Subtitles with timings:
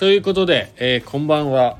[0.00, 1.76] ということで、えーこんばんは。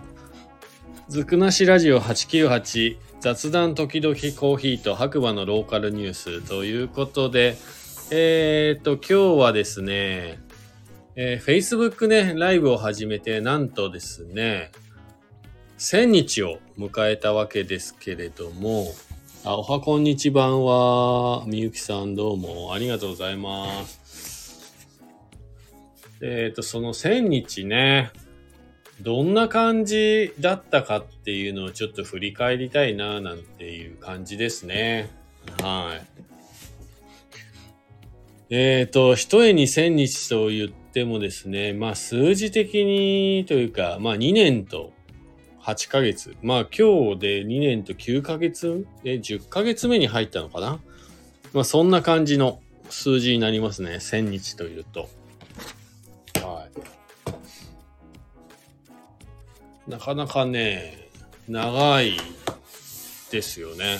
[1.08, 7.56] ずくなしラジオ898雑談時々コーヒーと白馬のローカルニュースということで、
[8.10, 10.38] えっ、と、今日はですね、
[11.16, 14.70] えー Facebook ね、ライブを始めて、なんとですね、
[15.78, 18.92] 1000日を迎えたわけですけれども、
[19.46, 23.99] あ、おはこんにちばんは、みゆきさんどうもありがとうございます。
[26.22, 28.10] えっ、と、その1000日ね、
[29.00, 35.08] どんな感じだったかっていうのをちょっと振り返りたいな、なんていう感じですね。
[35.62, 36.06] はい。
[38.50, 44.92] えっ、と、一重に1000日と言ってもですね、まあ数字的にというか、まあ2年と
[45.62, 46.36] 8ヶ月。
[46.42, 48.86] まあ今日で2年と9ヶ月？
[49.04, 50.80] え、10ヶ月目に入ったのかな？
[51.54, 53.92] まあそんな感じの数字になりますね。
[53.94, 55.08] 1000日というと。
[59.86, 61.08] なかなかね、
[61.48, 62.16] 長い
[63.30, 63.98] ですよね。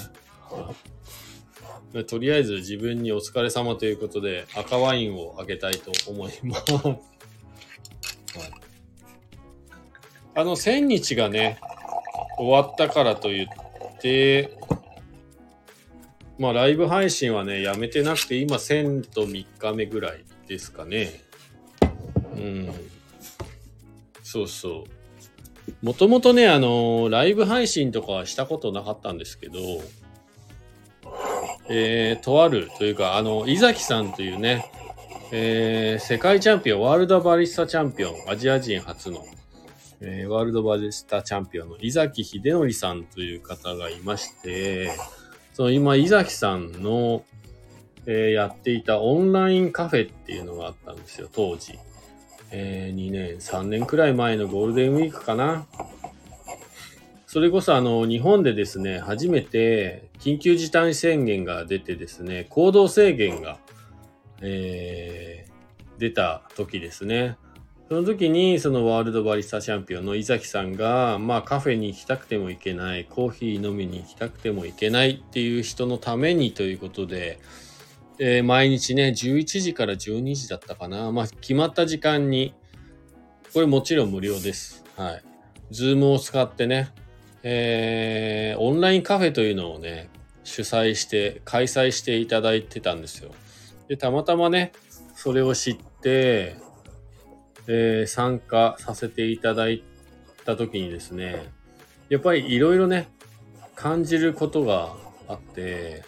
[2.07, 6.73] とりあえず自分にお疲れ様ということで赤ワインをあげたいと思います。
[6.73, 8.71] はい
[10.33, 11.59] あの、1000日がね、
[12.39, 13.47] 終わったからといっ
[14.01, 14.57] て、
[16.39, 21.21] まあ、ライブ配信はね、やめてなくて、今、1000と3日目ぐらいですかね。
[22.37, 22.71] うん。
[24.23, 25.00] そうそう。
[25.83, 29.59] もともとね、あのライブ配信とかはしたことなかったんですけど、
[31.69, 34.71] えー、とあるというか、あの、伊崎さんというね、
[35.33, 39.25] えー世界チャンピオン、ワールドバリスタチャンピオン、アジア人初の、
[40.01, 44.91] えーワールドバリスタチャンピオンの伊崎秀則さんという方がいまして、
[45.53, 47.23] その今、伊崎さんの、
[48.07, 51.79] えーやっていたオンラインカフェっていうのがあったんですよ、当時。
[52.53, 55.67] えー2年、3年くらい前のゴールデンウィークかな。
[57.27, 63.59] それこそあの、日本でですね、初めて緊急事態宣言が出てですね、行動制限が、
[64.43, 65.51] えー
[66.01, 67.37] 出た時ですね。
[67.89, 77.39] その時に、そのワールドバリスタチャンピオンの伊崎さんが、まあカフェに行きたくても行けない、コーヒー飲みに行きたくても行けないっていう人のためにということで、
[78.23, 81.11] えー毎日ね、11時から12時だったかな。
[81.11, 82.53] まあ決まった時間に、
[83.55, 84.85] これもちろん無料です。
[84.95, 85.23] はい。
[85.71, 86.91] ズームを使ってね、
[87.43, 90.11] えーオンラインカフェというのをね、
[90.45, 93.31] 主催して、開催していただいてたんですよ。
[93.89, 94.73] で、たまたまね、
[95.17, 96.57] それを知って、
[97.69, 99.83] えー参加させていただい
[100.45, 101.51] た時にですね、
[102.11, 103.09] やっぱりいろいろね、
[103.75, 104.95] 感じることが
[105.27, 106.03] あって、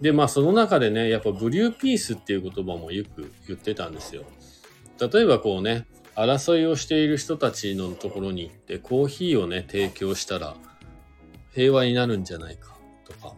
[0.00, 4.24] で、まあその中でね、やっぱブリューピースっていう言葉もよく言ってたんですよ。
[5.00, 10.56] 例えばこうね、争いをしている人たちのところに行ってコーヒーをね、提供したら
[11.52, 13.34] 平和になるんじゃないかとか。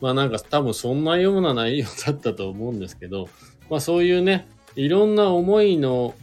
[0.00, 3.28] まあなんか多分そんなような内容だったと思うんですけど、
[3.68, 6.14] まあそういうね、いろんな思いの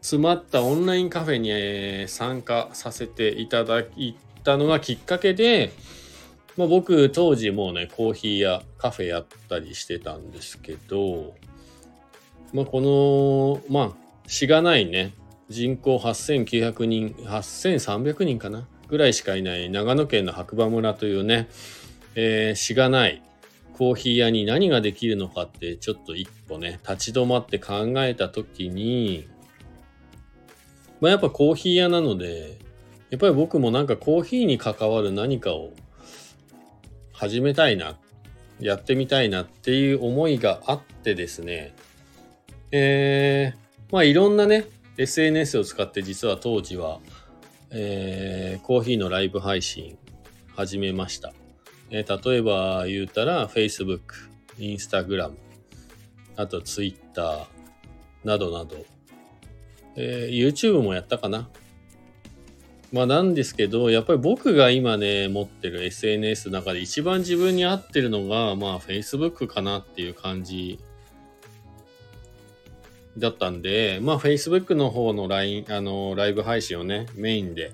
[0.00, 5.72] 詰まったオンラインカフェに参加させていただいたのがきっかけで、
[6.56, 11.34] まあ、僕当時もうね、コーヒーやカフェやったりしてたんですけど、
[12.52, 15.14] まあこの、まあ、しがないね、
[15.48, 21.48] 人口8900人、8300人かなぐらいしかいない長野県の白馬村というね、
[22.14, 23.22] えーしがない
[23.72, 29.26] コーヒー屋に何ができるのかってちょっと一歩ね、立ち止まって考えたときに、
[31.00, 32.58] まあやっぱコーヒー屋なので、
[33.10, 35.72] やっぱり僕もなんかコーヒーに関わる何かを
[37.22, 38.00] 始めたいな、
[38.58, 41.72] やってみたいなっていう思いがあってですね、
[42.72, 44.66] えー、まあいろんなね、
[44.98, 46.98] SNS を使って実は当時は、
[47.70, 49.96] えーコーヒーのライブ配信
[50.56, 51.32] 始めました。
[51.90, 54.00] えー例えば言うたら Facebook、
[54.58, 55.34] Instagram、
[56.34, 57.46] あと Twitter
[58.24, 58.84] などなど、
[59.94, 61.48] えー YouTube もやったかな。
[62.92, 70.78] まあなんですけど、やっぱり僕が今ね、持ってる SNS の中で一番自分に合ってるのが、まあ Facebook かなっていう感じ
[73.16, 77.72] だったんで、まあ Facebook の方の LINE、あの、ライブ配信をね、メインで、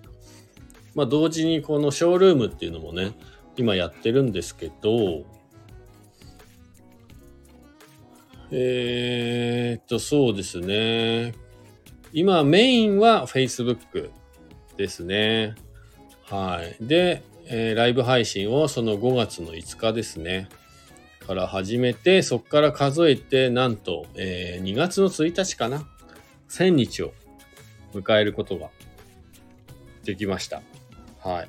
[0.95, 3.13] まあ同時にこのショールームっていうのもね、
[3.57, 5.25] 今やってるんですけど、
[8.53, 11.35] えー、っと、そうですね。
[12.13, 14.11] 今メインは Facebook
[14.79, 15.57] ですね。
[16.23, 16.87] はい。
[16.87, 20.49] で、えーライブ配信をその5月の5日ですね。
[21.27, 25.87] から始めて、そこから数えて、なんと、えー2月の1日かな。
[26.49, 27.13] 1000日を
[27.93, 28.71] 迎えることが
[30.05, 30.63] できました。
[31.21, 31.49] はい。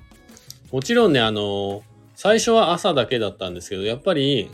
[0.72, 1.84] もちろんね、あの、
[2.16, 4.50] 最初は朝だけだったんですけど、やっぱり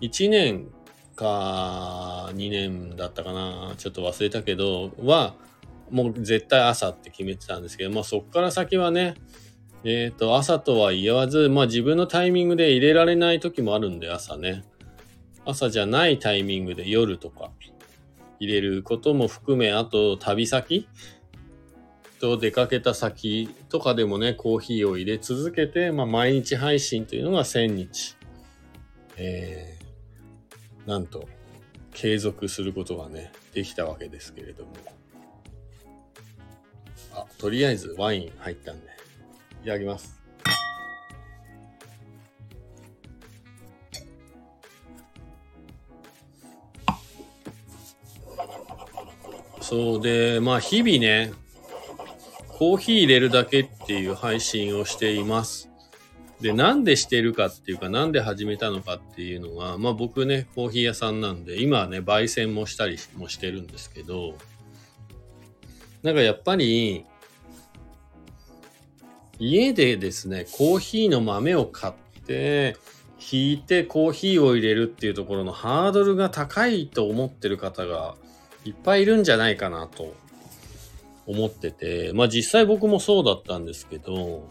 [0.00, 0.68] 1年
[1.16, 5.34] か2年だったかな、ちょっと忘れたけど、は、
[5.92, 9.14] もう絶対朝って決めてたんですけど、まあそっから先はね、
[9.84, 14.64] えっ、ー、と、朝とは言わず、まあ自分のタイミングで入れられない時もあるんで、朝ね。
[15.44, 17.50] 朝じゃないタイミングで夜とか
[18.38, 20.88] 入れることも含め、あと旅先
[22.20, 28.16] と出かけた先とかでもね、コーヒーを入れ続けて、まあ毎日配信というのが1000日。
[29.16, 31.28] えー、なんと、
[31.92, 34.72] 継続することがね、できたわけですけれども。
[37.14, 38.86] あ、とりあえずワイン入ったんで、
[39.62, 40.22] いただきます。
[49.60, 51.32] そうで、まあ日々ね、
[52.48, 55.70] コーヒー入れるだけっていう配信をしています。
[56.40, 64.34] で、なんでしてるかっていうか、なんで始めたのかっていうのが、まあ僕ね、コーヒー屋さんなんで、今はね、焙煎もしたりもしてるんですけど、
[66.02, 67.04] なんかやっぱり、
[69.38, 71.94] 家でですね、コーヒーの豆を買っ
[72.24, 72.76] て、
[73.32, 78.16] 引いてコーヒーを入れるっていうところのハードルが高いと思ってる方が
[78.64, 80.14] いっぱいいるんじゃないかなと
[81.26, 84.48] 思ってて、まあ実際僕もそうだったんですけど、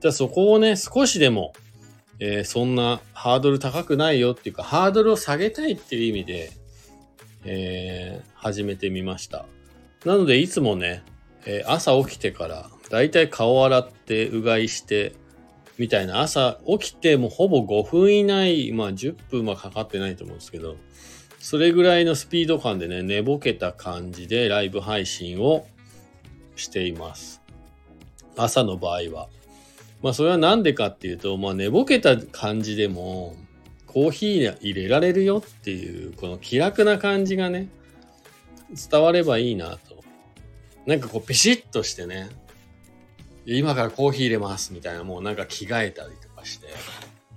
[0.00, 1.52] じゃあそこをね、少しでも、
[2.20, 6.50] えー、そんなハードル高くないよっていうか、ハードルを下げたいっていう意味で、
[7.44, 9.46] えー、始めてみました。
[10.04, 11.02] なので、いつもね、
[11.44, 15.14] えー、朝起きてから、だいたい顔洗って、うがいして、
[15.78, 20.76] みたいな、朝起きてもほぼ5分以内、まあ10分はかかってないと思うんですけど、
[21.38, 25.66] それぐらいのスピード感でね、寝ぼけた感じでライブ配信を
[26.56, 27.40] しています。
[28.36, 29.28] 朝の場合は。
[30.02, 33.36] まあそれはなんでかっていうと、まあ寝ぼけた感じでも、
[33.86, 37.68] コーヒー入れられるよっていう、この気楽な感じがね、
[38.90, 39.87] 伝わればいいなと。
[40.88, 42.30] なんかこうピシッとしてね、
[43.44, 46.68] 今からコーヒー入れますみたいな、もうなんか着替えたりとかして、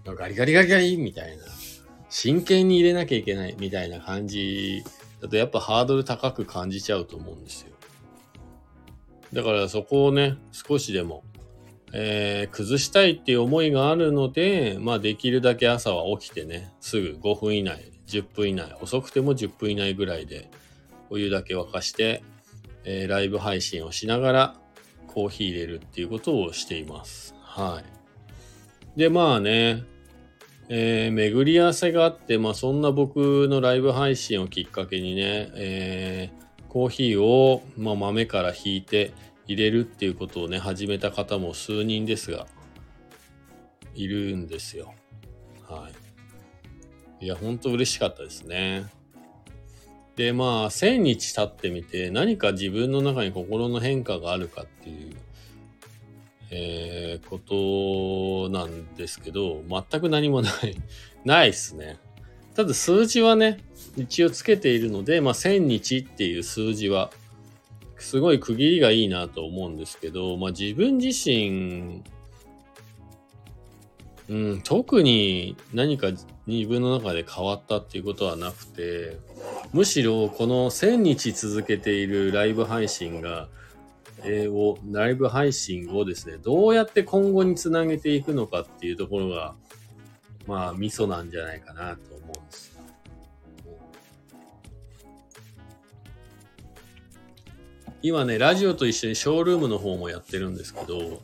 [0.06, 1.44] ガリガリガリガリみたいな、
[2.10, 4.84] 真剣に入れなきゃいけないみたいな感じ
[5.22, 7.72] だとやっぱハードル高く感じちゃうと思うんですよ。
[9.34, 11.26] だからそこをね、少しでも
[11.94, 20.50] えー、崩したいっていう思いがあるので、まあできるだけ朝は起きてね、すぐ5分以内、10分以内、遅くても10分以内ぐらいで
[21.10, 22.24] お湯だけ沸かして、
[22.84, 24.56] えー、ライブ配信をしながら
[25.08, 27.36] コーヒー入れるっていうことをしています。
[27.42, 27.82] は
[28.96, 29.00] い。
[29.00, 29.84] で、まあね、
[30.70, 39.14] えー、巡り合わせがあって、まあそんな僕のライブ配信をきっかけにね、えー、コーヒーを、まあ、豆から引いて、
[39.48, 42.48] 入れるっていうことをね、始めた方も数人ですが、
[43.94, 44.94] いるんですよ。
[45.68, 45.90] は
[47.20, 47.26] い。
[47.26, 48.86] いや、ほんと嬉しかったですね。
[50.16, 55.16] で、まあ、1000日経ってみて、何か自分の中に心の変化があるかっていう、
[56.52, 60.76] えー、ことなんですけど、全く何もない。
[61.24, 61.98] ないっすね。
[62.56, 63.60] ただ数字はね、
[63.96, 67.12] 一応つけているので、まあ、1000日っていう数字は
[68.02, 72.02] すごい区切りがいいなと思うんですけど、まあ自分自身、
[74.32, 76.08] うん、特に何か
[76.48, 79.18] 自分の中で変わったっていうことはなくて、
[79.74, 83.50] むしろこの1000日続けているライブ配信が、
[84.24, 89.54] えー、を、ライブ配信をですね、どうやって今後につなげていくのかっていうところが、
[90.48, 92.72] まあ、ミソなんじゃないかなと思うんです
[98.02, 101.20] 今ね、ラジオと一緒にショールームの方もやってるんですけど、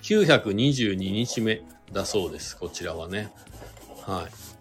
[0.00, 1.73] 922日目。
[1.94, 2.56] だそうです。
[2.56, 3.32] こちらはね。
[4.02, 4.54] はい。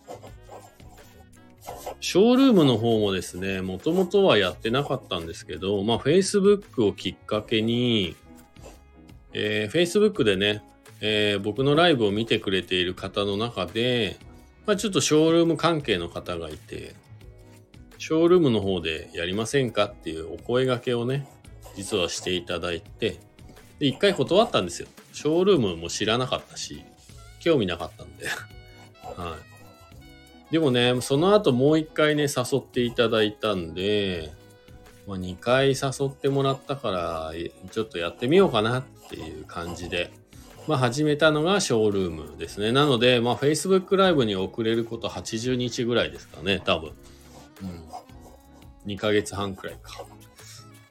[1.99, 8.15] ショールームの方もですね、もともとはやってなかったんですけど、まあ、Facebook をきっかけに、
[9.33, 10.63] えー、Facebook でね、
[11.01, 14.17] えー、僕のライブを見てくれている方の中で、
[14.65, 16.95] まあ、ちょっとショールーム関係の方がいて、
[17.97, 21.27] ショールームの方でやりませんかっていうお声掛けをね、
[21.75, 23.19] 実はしていただいて、
[23.79, 24.87] で、一回断ったんですよ。
[25.13, 26.83] ショールームも知らなかったし、
[27.43, 28.27] 興味なかったんで。
[29.17, 29.37] は
[30.49, 30.53] い。
[30.53, 34.31] でもね、その後もう一回ね、誘っていただいたんで、
[35.07, 37.31] まあ、2回誘ってもらったから、
[37.71, 40.11] ちょっとやってみようかなっていう感じで、
[40.67, 42.71] まあ、始めたのがショールームですね。
[42.71, 46.91] なので、まあ、Facebook ライブに送れること80日ぐらいですかね、多分。
[47.61, 48.93] うん。
[48.93, 50.05] 2ヶ月半くらいか。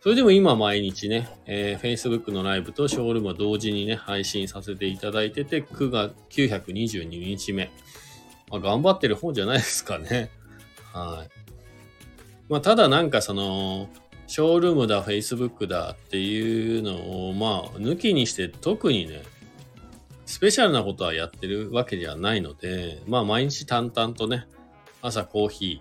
[0.02, 7.70] それでも今毎日ね、えー、Facebook のライブとショールームは同時にね、配信させていただいてて、9月922日目。
[8.50, 10.28] まあ、頑張ってる方じゃないですかね。
[10.92, 11.30] はい。
[12.48, 13.88] まあ、ただなんかその、
[14.26, 19.22] ショールームだ、Facebook だっていうのを、まあ、抜きにして特にね、
[20.26, 24.48] スペシャルなことはやってるわけではないので、まあ、毎日淡々とね、
[25.00, 25.80] 朝コーヒ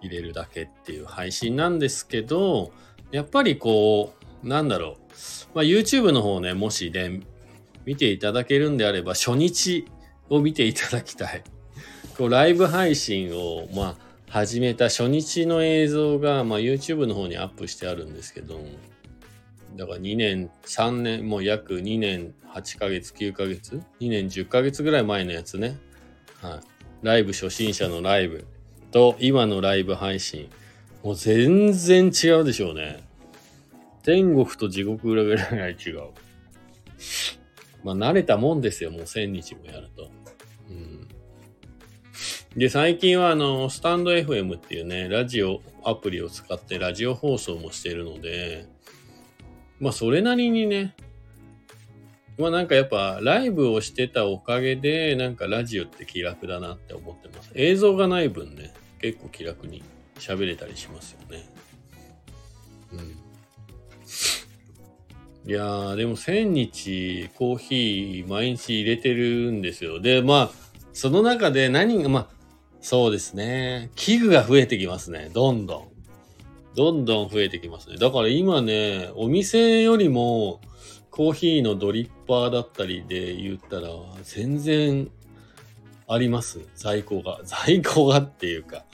[0.00, 2.72] ー入れるだけっていう配信なんですけど、
[3.12, 5.00] やっぱりこう、なんだろう。
[5.54, 7.20] まあ、YouTube の方ね、もしね、
[7.84, 9.86] 見ていただけるんであれば、初日
[10.28, 11.42] を見ていただきたい。
[12.16, 18.60] こう、ライブ配信を、まあ、始めた初日の映像が、まあ、YouTube の方にアップしてあるんですけど、
[19.76, 25.78] だから2年、3年、もう約2年8ヶ月、9ヶ月 ?2 年10ヶ月ぐらい前のやつね。
[26.40, 26.60] はい。
[27.02, 28.44] ライブ初心者のライブ
[28.90, 30.48] と今のライブ配信。
[31.02, 33.02] もう全然違うでしょうね。
[34.02, 36.08] 天国と地獄裏ぐらい違う。
[37.82, 40.10] まあ慣れたもんですよ、もう1000日もやると。
[40.70, 41.08] うん
[42.56, 48.66] で、最近はあの、スタンド FM っていうね、ラジオアプリを使ってラジオ放送もしてるので、
[49.78, 50.94] まあそれなりにね、
[52.38, 57.52] まあなんかやっぱライブをしてたおかげで、なんかラジオって気楽だなって思ってます。
[57.54, 59.82] 映像がない分ね、結構気楽に
[60.20, 61.48] 喋れたりしますよね。
[62.92, 63.16] うん。
[65.50, 70.00] いやー、でも1000日コーヒー毎日入れてるんですよ。
[70.00, 72.26] で、まあ、その中で何が、まあ、
[72.80, 73.90] そうですね。
[73.94, 75.30] 器具が増えてきますね。
[75.32, 75.88] どんどん。
[76.76, 77.96] どんどん増えてきますね。
[77.96, 80.60] だから今ね、お店よりも
[81.10, 83.88] コーヒーのドリッパーだったりで言ったら
[84.22, 85.10] 全然
[86.06, 86.60] あります。
[86.74, 87.40] 在庫が。
[87.44, 88.84] 在庫がっていうか、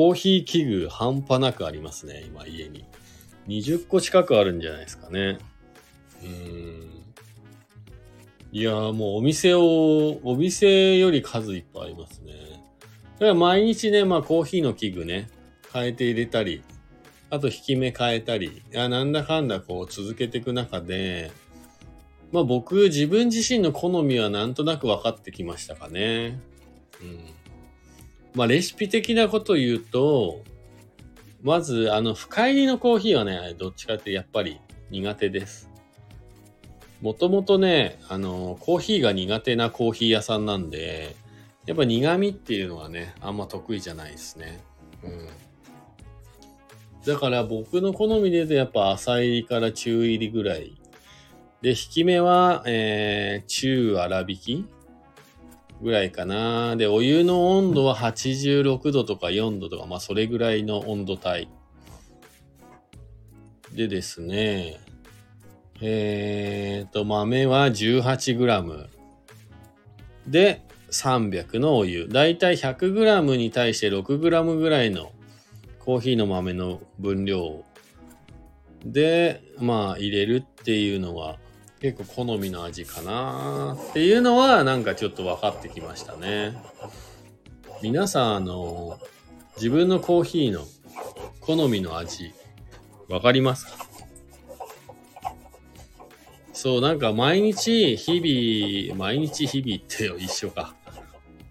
[0.00, 2.22] コーヒー器具半端なくありますね。
[2.26, 2.86] 今家に。
[3.48, 5.36] 20個近くあるんじゃないですかね。
[6.22, 7.04] うん。
[8.50, 12.32] いやーもうお店を、お店より数いっぱいありますね。
[13.18, 15.28] だから毎日ね、まあコーヒーの器具ね、
[15.70, 16.62] 変えて入れたり、
[17.28, 21.30] あと引き目変えたり、いや、なんだかんだこう続けていく中で、
[22.32, 26.40] まあ僕自分自身の好みはなんとなく分かってきましたかね。
[27.02, 27.39] うん。
[28.34, 30.42] まあレシピ的なこと言うと、
[31.42, 34.60] まずあの深入りのコーヒーはね、どっちかってやっぱり
[34.90, 35.70] 苦手です。
[37.00, 41.16] もともとね、あの、コーヒーが苦手なコーヒー屋さんなんで、
[41.64, 44.60] やっぱ苦味っていうのはね、あんま得意じゃないですね。
[45.02, 45.28] うん。
[47.06, 50.78] だから僕の好みで言うとやっぱ浅入りから中入りぐらい。
[51.62, 54.66] で、引き目は、えー、中粗挽き
[55.82, 56.76] ぐらいかな。
[56.76, 61.48] で、お湯の温度は86度とか4度とか、まあそれぐらいの温度帯。
[63.72, 64.80] でですね、
[65.80, 68.88] えーと、豆は 18g。
[70.26, 72.08] で、300のお湯。
[72.08, 75.12] だいたい 100g に対して 6g ぐらいの
[75.78, 77.64] コーヒーの豆の分量
[78.84, 81.38] で、まあ入れるっていうのは
[81.80, 86.54] 結構好みの味かなっていうのはなんかちょっと分かってきましたね。
[87.82, 89.00] 皆さん、あの、
[89.56, 90.66] 自分のコーヒーの
[91.40, 92.34] 好みの味、
[93.08, 93.86] わかりますか？
[96.52, 100.74] そう、なんか毎日、日々、毎日日々ってよ一緒か。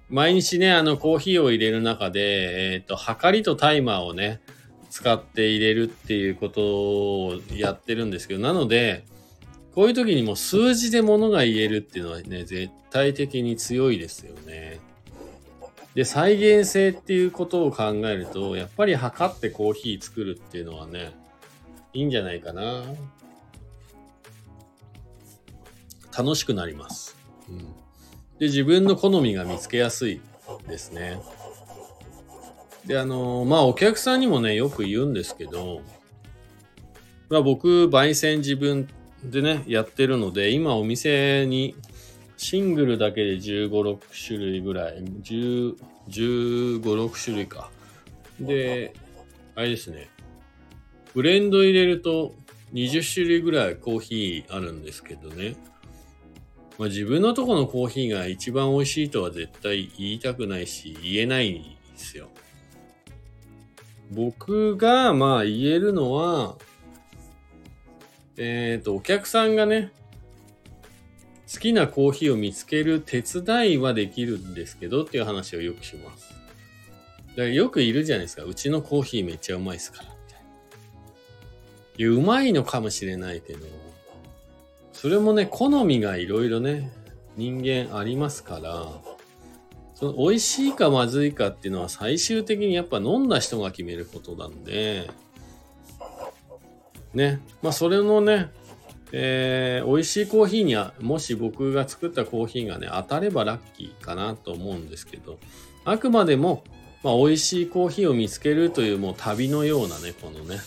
[0.10, 4.42] 毎日ね、あの、コーヒーを入れる中で、えっ、ー、と、はかりとタイマーをね、
[4.92, 9.04] 使って入れるっていうことをやってるんですけど、なので、
[9.80, 14.82] こういう時にも数字で物が言えるっていうのはね、絶対的に強いですよね。
[15.94, 21.14] で、再現性っていうことを考えると、やっぱり測ってコーヒー作るっていうのはね、
[21.94, 22.84] いいんじゃないかな。
[26.12, 27.16] 楽しくなります。
[27.48, 27.60] うん
[28.38, 30.20] で、自分の好みが見つけやすい
[30.68, 31.22] ですね。
[32.86, 35.84] で、あのー、まあ、お客さんにもね、よく言うんですけど、
[37.30, 38.90] まあ、僕、焙煎自分
[39.24, 41.76] でね、やってるので、今お店に
[42.38, 45.76] シングルだけで15、6種類ぐらい、10、
[46.08, 47.70] 15、6種類か。
[48.40, 48.94] で、
[49.56, 50.10] あれですね、
[51.14, 52.34] ブレンド入れると
[52.74, 55.56] 20種類ぐらいコーヒーあるんですけどね。
[56.78, 62.30] まあ、自分のとこのコーヒーが一番美味しいとは絶対言いたくないし、言えないんですよ。
[64.12, 66.58] 僕がまあ言えるのは、
[68.42, 69.92] えっ、ー、と、お客さんがね、
[71.52, 76.30] 好きなコーヒーを見つける手伝いはできるんですけどっていう話をよくします。
[76.30, 78.44] だからよくいるじゃないですか。
[78.44, 80.10] うちのコーヒーめっちゃうまいっすから。
[81.98, 83.66] いや、うまいのかもしれないけど、
[84.94, 86.92] それもね、好みがいろいろね、
[87.36, 89.02] 人間ありますから、
[89.96, 95.10] その美味しいかまずいかっていうのは最終的にやっぱ飲んだ人が決めることなんで、
[97.14, 97.40] ね。
[97.62, 98.52] まあそれのね、
[99.12, 105.40] えー、美味しいコーヒーには、もし僕が作ったコーヒーがね、当たればラッキーかなと思うんですけど、
[105.86, 106.64] あくまでも、
[107.04, 110.58] まあ、美味しいコーヒーを見つけるというもう旅のようなね、このね、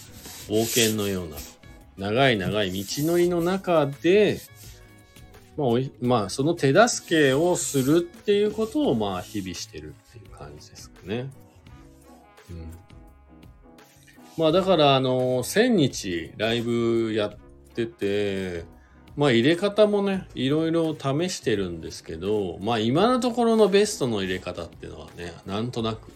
[0.49, 1.37] 冒険のような、
[1.99, 4.41] 長い長い道のりの中で、
[5.57, 5.69] まあ、
[6.01, 11.31] まあ、その手助けをするっていうことを、まあ、日々してるっていう感じですかね。
[12.51, 12.82] うん。
[14.39, 17.37] まあ、だから、あの、1000日ライブやっ
[17.75, 18.65] てて、
[19.17, 26.13] まあ入れ方もね、いろいろ試してるんですけど、まあ今のところのベストの入れ方っていうのはね、なんとなく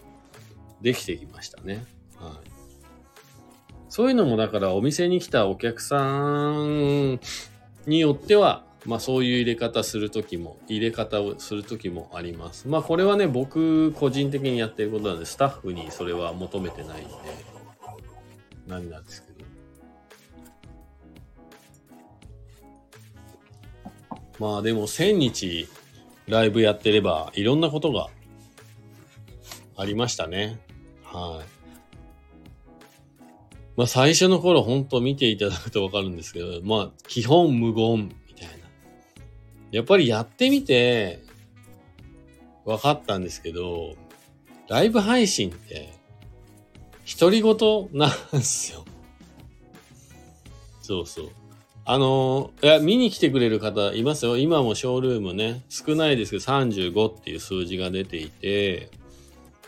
[0.81, 1.85] できてきましたね。
[2.19, 2.49] はい。
[3.89, 7.19] そういうのもだからお店に来たお客さん
[7.85, 12.67] によっては、まあそういう入れ方するときも、入れ方をするときもあります。
[12.67, 17.13] まあこれはね、僕個人的にやってることなんで、スタッフにそれは求めてないんで、
[18.67, 19.37] 何なんですけど。
[24.39, 25.67] まあでも1000日
[26.27, 28.09] ライブやってればいろんなことが
[29.75, 30.59] ありましたね。
[31.03, 31.45] はい。
[33.75, 38.53] まあ最初の頃本当見ていただくとわかるんですけど、まあ基本無言みたいな。
[39.71, 41.23] やっぱりやってみて
[42.65, 43.95] 分かったんですけど、
[44.67, 45.96] ライブ配信って
[47.19, 47.55] 独り言
[47.93, 48.85] なんですよ。
[50.81, 51.29] そうそう。
[51.85, 54.37] あのいや、見に来てくれる方いますよ。
[54.37, 58.89] 今もショールームね、少ないですけど35っていう数字が出ていて、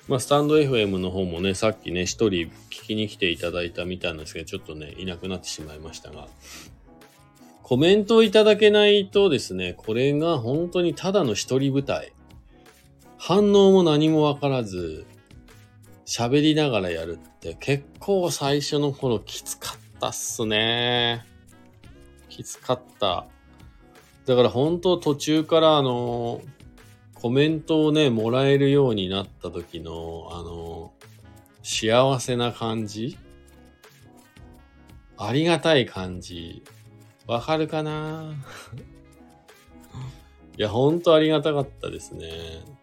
[0.09, 2.51] まあ、スタンド FM の方もね、さっきね、一人聞
[2.87, 6.27] きに来ていただいたみたいなんですけど、ちょっとね、いなくなってしまいましたが、
[7.63, 12.11] コメントをいただけないとですね、これが本当にただの一人舞台。
[13.17, 15.05] 反応も何もわからず、
[16.09, 21.23] 喋りながらやるって結構最初の頃きつかったっすね。
[22.29, 23.27] きつかった。
[24.25, 26.41] だから本当途中からあの、
[27.13, 30.93] コメントをね、もらえるようになった時の、あの、
[31.61, 33.19] 幸せな感じ
[35.15, 36.63] ありがたい感じ。
[37.27, 38.33] わかるかな？
[40.57, 42.78] いや、ほんとありがたかったですね。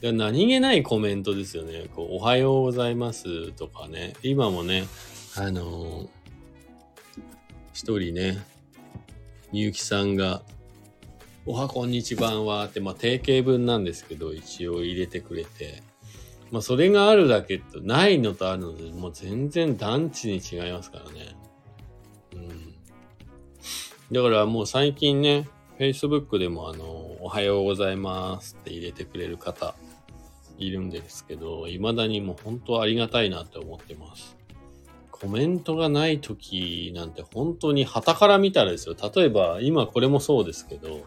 [0.00, 1.86] 何気ないコメントですよね。
[1.94, 4.14] こう、おはようございますとかね。
[4.22, 4.84] 今もね、
[5.36, 6.08] あのー、
[7.72, 8.38] 一人ね、
[9.52, 10.42] みゆきさんが、
[11.46, 15.82] おはこんにちはんはって、まあ定型文なんですけど、一応入れてくれて、
[16.52, 21.36] まあそれがあるだけと、ないのとあるので、もう全然団地に違いますからね。
[22.34, 22.74] うん。
[24.12, 25.48] だからもう最近ね、
[25.80, 26.84] Facebook でもあの、
[27.20, 29.74] おはようございますって入れてくれる方
[30.58, 34.36] いるんですけど、未だにもう本当ありがたいなって思ってます。
[35.10, 38.94] コメントがない時なんて本当に旗から見たらですよ。
[39.14, 41.04] 例えば、今これもそうですけど、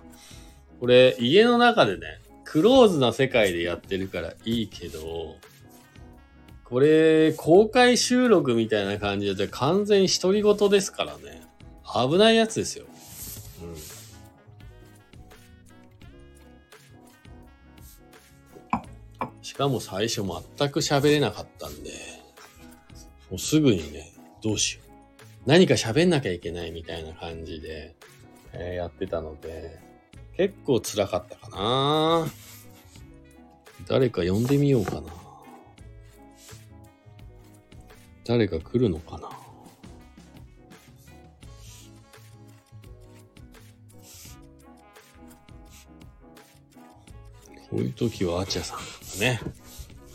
[0.80, 5.36] これ家の中でね、クローズな世界でやってるからいいけど、
[6.66, 11.42] これ、公開収録みたいな感じで完全独り言ですからね。
[11.84, 12.86] 危ないやつですよ。
[19.52, 21.92] しかも最初全く喋れなかったんで。
[23.30, 24.90] もうすぐにね、どうしよう。
[25.46, 27.94] 何か喋んなきゃいけないみたいな感じで、
[28.54, 29.78] えー、やってたので、
[30.38, 32.28] 結構辛かったかな
[33.90, 35.12] 誰か呼んでみようかな。
[38.24, 39.28] 誰か来るのかな
[47.70, 49.40] こういう時はあちゃさんがね、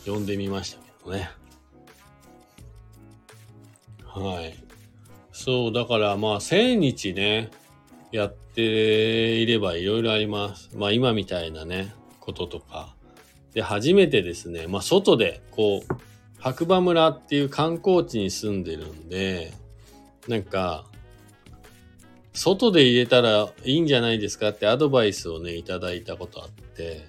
[0.05, 1.29] 呼んでみましたけどね。
[4.05, 4.55] はい。
[5.31, 7.51] そう、だからまあ、1000日ね、
[8.11, 10.69] やっていればいろいろあります。
[10.75, 12.95] まあ、今みたいなね、こととか。
[13.53, 15.93] で、初めてですね、まあ、外で、こう、
[16.39, 19.53] 白馬村っていう観光地に住んでるんで、
[20.27, 20.85] なんか、
[22.33, 27.07] 外で入れたらいいんじゃないですかってアドバイスをね、いただいたことあって、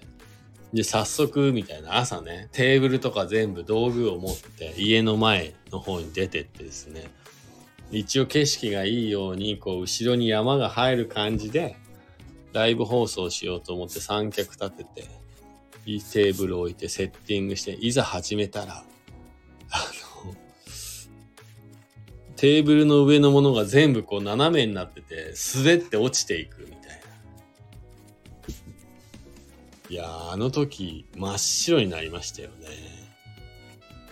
[0.73, 7.11] で、早速、みたいな、朝ね、テーブルとか全部道具を持って、家の前の方に出てってですね、
[7.91, 11.77] 一応景色がいいように、こう、後ろに山が入る感じで、
[12.53, 15.09] ライブ放送しようと思って三脚立てて、
[15.87, 18.85] いいテーブル置いてセッティングして、いざ始めたら、
[19.71, 19.79] あ
[20.27, 20.35] の、
[22.37, 26.77] テーブルの上のものが全部こう斜めになってて、滑って落ちていくみ
[29.91, 29.95] い。
[29.95, 32.67] や、あの時、真っ白になりましたよね。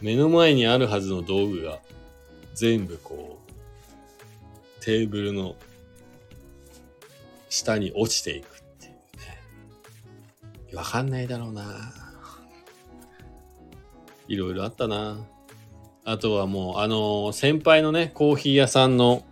[0.00, 1.80] 目の前にあるはずの道具が、
[2.54, 3.38] 全部こ
[4.80, 5.56] う、テーブルの
[7.48, 8.48] 下に落ちていくっ
[8.80, 8.92] ていう
[10.72, 10.76] ね。
[10.76, 11.92] わかんないだろうな。
[14.28, 15.18] いろいろあったな。
[16.04, 19.24] あとはもう、あの、先輩のね、コーヒー屋さんの、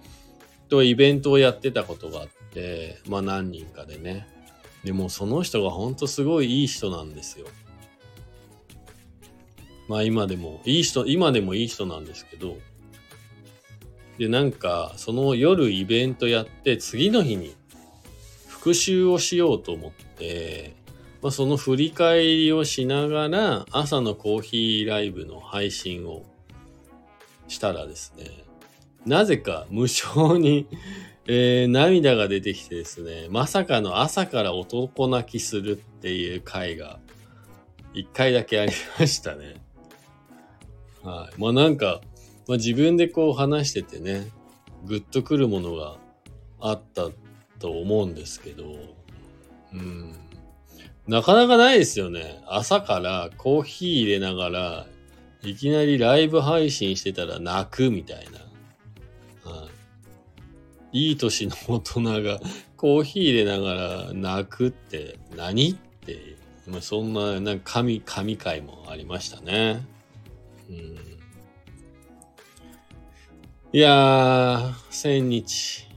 [0.68, 4.26] とイベントをやってたことがあって、まあ何人かでね。
[4.84, 7.46] でもその人がほんとすごいいい人なんですよ。
[9.88, 12.56] まあ今でも、いい人、今でもいい人なんですけど、
[14.18, 17.54] で、なんか、その夜イベントやって、次の日に
[18.48, 20.74] 復習をしようと思って、
[21.20, 26.22] まあ、その振り返りをしながら、朝のコーヒーライブの配信を
[27.48, 28.44] したらですね、
[29.04, 30.66] なぜか無償に
[31.26, 36.98] えー、涙が出てきてですね、まさかの朝から男泣きするっていう回が、
[37.94, 39.54] 一回だけありましたね。
[41.02, 41.40] はい。
[41.40, 42.02] まあなんか、
[42.46, 44.28] まあ自分でこう話しててね、
[44.84, 45.96] ぐっとくるものが
[46.60, 47.08] あった
[47.58, 48.64] と思うんですけど、
[49.72, 50.14] うん。
[51.06, 52.42] なかなかないですよね。
[52.46, 54.86] 朝からコーヒー入れながら、
[55.42, 58.43] いきなりライブ配信してたら泣くみたいな。
[60.94, 62.40] いい年の大人が
[62.76, 66.36] コーヒー入れながら泣くって何って、
[66.68, 69.84] まあ、そんな、なんか神、神回もありましたね。
[70.70, 70.76] うん、
[73.72, 75.88] いやー、千日。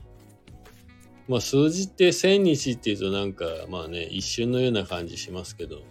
[1.28, 5.82] まあ数字って千日って言うとなんか、まあね、一瞬のような感じしますけど、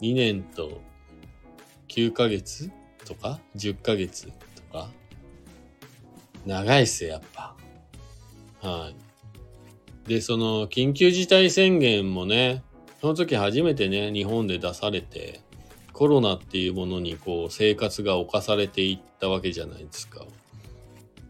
[0.00, 0.80] 2年と
[1.88, 2.70] 9ヶ月
[3.04, 4.32] とか10ヶ月と
[4.72, 4.90] か
[6.46, 7.54] 長いっすよ、やっぱ。
[8.62, 10.08] はい。
[10.08, 12.62] で、その、緊急事態宣言もね、
[13.00, 15.40] その時初めてね、日本で出されて、
[15.92, 20.24] コロナっていうものにこう、生活が侵されていったわけじゃないですか。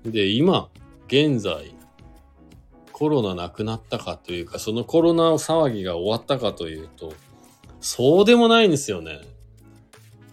[0.04, 0.68] で、今、
[1.06, 1.74] 現在、
[2.92, 7.12] コロナなくなったかというか、そのコロナ騒ぎが終わったかというと、
[7.80, 9.20] そうでもないんですよね。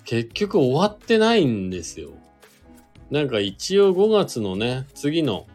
[0.06, 2.12] 結局終わってないんですよ。
[3.12, 5.46] なんか一応5月のね、次の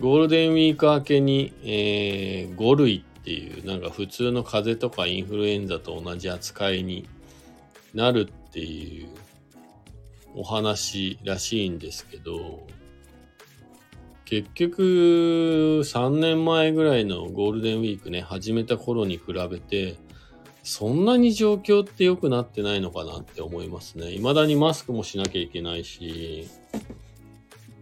[0.00, 7.08] ゴールデンウィーク明けに、えー、5類っていう、なんか普通の風邪とかインフルエンザと同じ扱いに
[7.94, 9.08] なるっていう
[10.34, 12.66] お話らしいんですけど、
[14.24, 14.82] 結局
[15.84, 19.96] 3年前ぐらいのゴールデンウィークね、始めた頃に比べて、
[20.64, 24.12] そんなに状況って良くなってないのかなって思いますね。
[24.12, 26.48] 未だにマスクもしなきゃいけないし、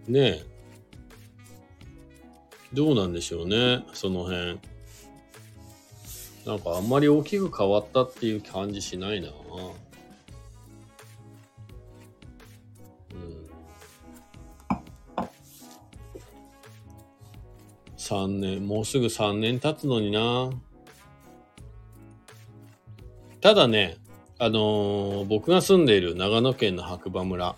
[0.09, 0.53] ねえ。
[2.73, 4.59] どうなんでしょうね、その辺。
[6.47, 9.29] なんかあんまり大きく変わったっていう感じしないな。
[9.29, 9.33] うん。
[17.97, 20.51] 3年、もうすぐ3年経つのにな。
[23.41, 23.99] ただね、
[24.39, 27.55] あのー、僕が住んでいる長野県の白馬村。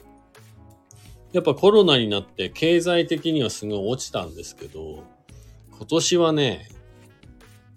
[1.35, 5.03] やっぱコロナになって経済的にはすごい落ちたんですけど、
[5.77, 6.69] 今年はね、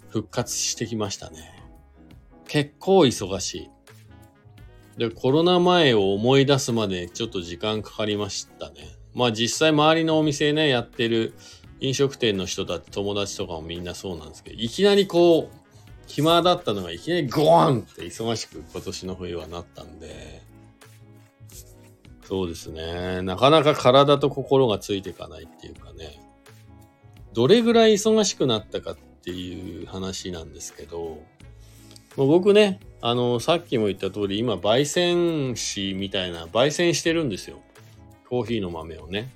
[0.09, 1.63] 復活してきましたね。
[2.47, 3.69] 結構忙しい。
[4.99, 8.95] で、コロナ前を思い出すまでちょっと時間かかりましたね。
[9.15, 11.33] まあ実際周りのお店ね、やってる
[11.79, 15.57] 飲食店の人たち、友達とかもみんなそうなんですけど、いきなりこう、
[16.05, 20.43] 暇だったのがいきなりゴーンって忙しく今年の冬はなったんで、
[22.27, 23.21] そうですね。
[23.21, 26.21] なかなか体と心がついていかないっていうかね。
[27.31, 31.23] どれぐらい忙しくなったかっていう話なんですけど、
[32.17, 37.61] もう僕ね、あの、さっきも言った通り、今、焙煎紙みたいな、焙煎してるんですよ。
[38.27, 39.31] コーヒーの豆をね。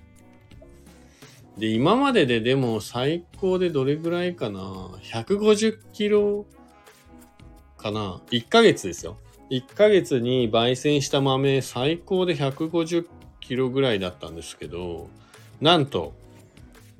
[1.57, 6.45] で、今までででも最高でどれぐらいかな ?150 キロ
[7.77, 9.17] かな ?1 ヶ月ですよ。
[9.51, 13.05] 1ヶ月に焙煎した豆最高で150
[13.41, 15.09] キロぐらいだったんですけど、
[15.59, 16.13] なんと、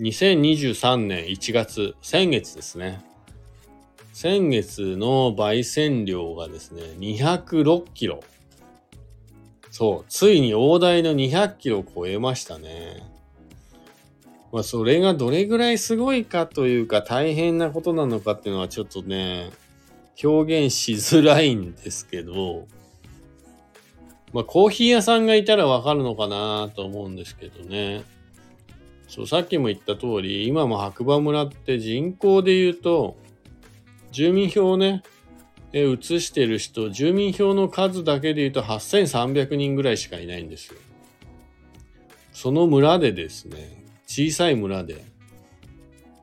[0.02, 3.06] 2023年1月、先月ですね。
[4.12, 8.22] 先月の焙煎量がですね、206キロ。
[9.70, 13.02] そう、ついに大台の200キロを超えましたね。
[14.52, 19.52] まあ、それがどれぐらいすごいかというか大変なことなのかっていうのはちょっとね、
[20.24, 22.68] 表現しづらいんですけど、
[24.34, 28.04] まあコーヒー屋さんがいたらわかるのかなと思うんですけどね。
[29.08, 33.18] そう、さっきも言った通り、今も白馬村って人口で言うと、
[34.12, 35.04] 住民票をね、
[35.74, 40.80] え移してる人、住民票の数だけで言うと8300人ぐらいしかいないんですよ。
[42.34, 45.04] その村でですね、小さい村で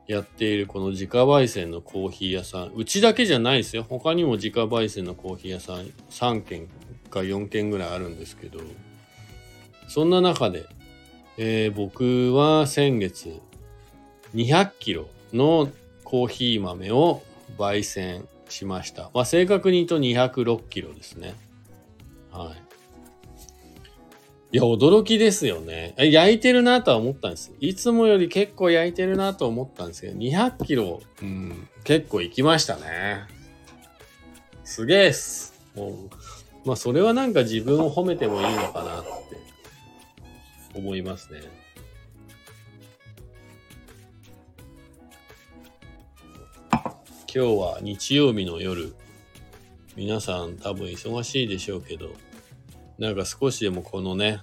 [0.09, 3.85] やっているこの自家焙煎のコーヒー屋さん、うちだけじゃないですよ。
[3.87, 6.67] 他にも自家焙煎のコーヒー屋さん3軒
[7.11, 8.59] か4軒ぐらいあるんですけど、
[9.87, 10.65] そんな中で、
[11.37, 13.39] えー、僕は先月
[14.33, 15.69] 200キロの
[16.03, 17.21] コーヒー豆を
[17.59, 19.11] 焙煎しました。
[19.13, 21.35] まあ、正確に言うと206キロですね。
[22.31, 22.68] はい。
[24.51, 25.93] いや、驚きですよね。
[25.97, 27.51] 焼いてるなとは思ったんです。
[27.59, 33.27] いつもより結構焼いてるなと思ったんですけど、200キロ、うん、結構行きましたね。
[34.63, 35.53] すげえっす。
[35.75, 35.93] もう、
[36.65, 39.09] まあ、それはなんか自分を褒めてもいいのかなって
[40.73, 41.41] 思いますね。
[46.71, 46.81] 今
[47.27, 48.95] 日は日曜日の夜、
[49.95, 52.11] 皆さん多分忙しいでしょうけど、
[52.99, 54.41] なんか少しでもこのね、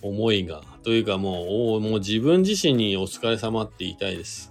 [0.00, 4.50] 思いが、というかもう、もう自分自身にお疲れ様って言いたいです。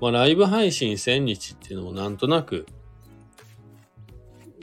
[0.00, 2.66] まあライブ配信1000日っていうのもなんとなく、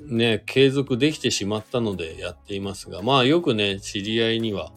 [0.05, 4.71] ね、継続できてしまったのでやっていますが、まあよくね、知り合いには、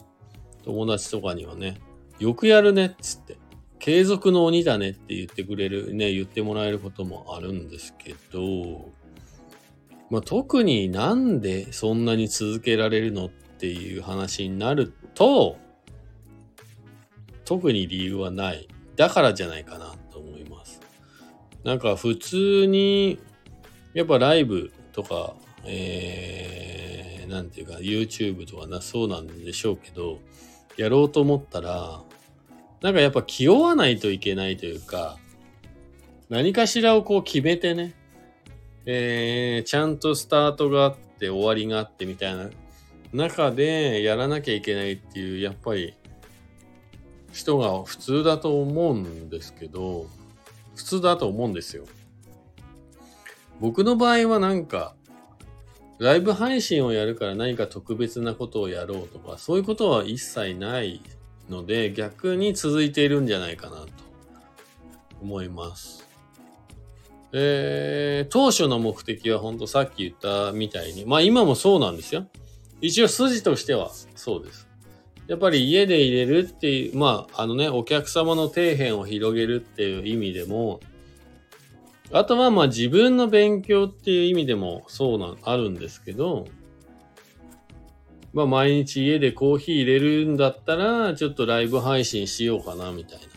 [0.65, 1.79] 友達とかにはね、
[2.19, 3.37] よくやるねっつって、
[3.79, 8.89] 継続の鬼だねって言ってくれる、ね、言ってもらえることもあるんですけど、
[10.15, 15.57] まあ、特になんでそんなに続けられるのっていう話になると、
[17.43, 18.69] 特に理由はない。
[18.95, 20.79] だからじゃないかなと思います。
[21.65, 23.19] なんか普通に、
[23.93, 30.19] やっぱライブとか、えー、なんていうか YouTube とかな、そうなんでしょうけど、
[30.77, 32.01] やろうと思ったら、
[32.79, 35.17] なんかやっぱ気負わないといけないというか、
[36.29, 37.95] 何かしらをこう決めてね、
[38.85, 42.49] えー、ちゃんとスタートがあって終わりがあってみたいな
[43.13, 45.95] 中でやらなきゃいけないっていう、やっぱり
[47.31, 50.07] 人が普通だと思うんですけど、
[50.75, 51.85] 普通だと思うんですよ。
[53.59, 54.95] 僕の場合はなんか、
[55.97, 61.01] ライブ配信をやるから何か特別なことをやろうとか、そういうことは一切ない
[61.49, 63.87] ので逆に続いているんじゃないかなと
[65.21, 66.04] 思います。
[67.37, 72.27] えー、当初の目的は本当さっき言ったみたいに、まあ今もそうなんですよ。
[72.79, 74.69] 一応筋としてはそうです。
[75.27, 80.79] やっぱり家で入れるっていう、まああのね、お客様の底辺を広げるっていう意味でも、
[82.13, 86.47] あとはまあ自分の勉強っていう意味でもそうなん、あるんですけど、
[88.31, 93.34] まあ毎日家でコーヒー入れるんだったら、ちょっとライブ配信しようかな、みたいな。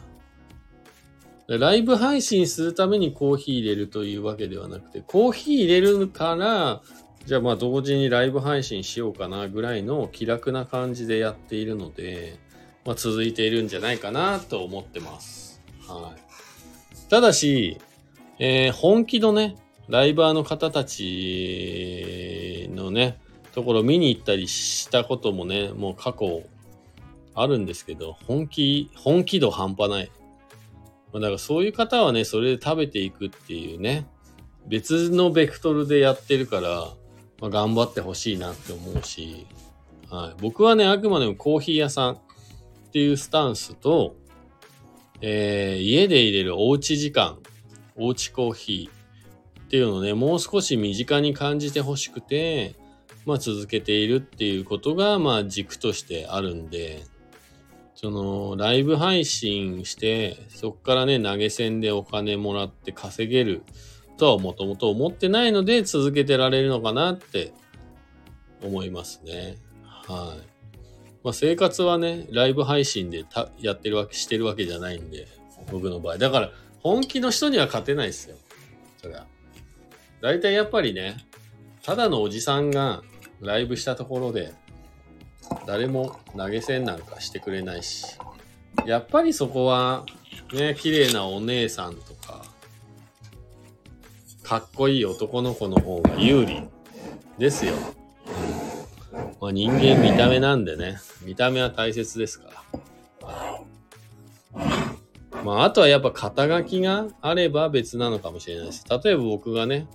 [1.56, 6.82] ライブ配信するためにコーヒー入れるというわけではなくて、コーヒー入れるから、
[7.24, 12.38] じゃあまあ同時にライブ配信しようかなぐらいの気楽な感じでやっているので、
[12.84, 15.62] まあ続いているんじゃないかなと思ってます。
[15.86, 17.10] はい。
[17.10, 17.78] ただし、
[18.38, 19.56] えー、本気のね、
[19.88, 23.18] ライバーの方たちのね、
[23.52, 26.42] ところ見に行ったりしたこともね、もう過去
[27.34, 30.10] あるんですけど、本気、本気度半端ない。
[31.12, 34.06] まあだからそういう方はね、それで食べていくっていうね、
[34.66, 36.88] 別のベクトルでやってるから、
[37.40, 39.46] まあ、頑張ってほしいなって思うし、
[40.10, 42.18] はい、僕はね、あくまでもコーヒー屋さんっ
[42.92, 44.16] ていうスタンスと、
[45.20, 47.38] えー、家で入れるおうち時間、
[47.96, 52.74] おうちコーヒーっていうのをね、もう少し身近に感じてほしくて、
[53.26, 57.02] まあ、続けているっていうことが、まあ、軸としてあるんで、
[58.00, 63.64] その、ライブ配信して、そこからね、投げ銭でお金もらって稼げる
[64.18, 67.52] とはもともと思ってないので、続けてられるのかなって
[68.62, 69.56] 思いますね。
[69.82, 70.46] はい。
[71.24, 73.24] まあ、生活はね、ライブ配信で
[73.58, 75.26] やってるわけ、してるわけじゃないんで、
[75.72, 76.18] 僕の場合。
[76.18, 78.36] だから、本気の人には勝てないですよ。
[79.02, 79.26] そりゃ。
[80.20, 81.16] 大体やっぱりね、
[81.82, 83.02] ただのおじさんが
[83.40, 84.52] ライブしたところで、
[85.66, 88.06] 誰も投げ銭なんかしてくれないし、
[88.86, 90.04] やっぱりそこは、
[90.52, 92.42] ね、綺麗なお姉さんとか、
[94.42, 96.62] かっこいい男の子の方が有利
[97.38, 97.74] ですよ。
[99.40, 102.58] まあ、人間見た目なんでね、見た目は大切ですから。
[105.44, 108.84] まあ、あとはやっぱ肩書きがあれば別なのかもしれないです。
[108.88, 109.86] 例えば僕がね、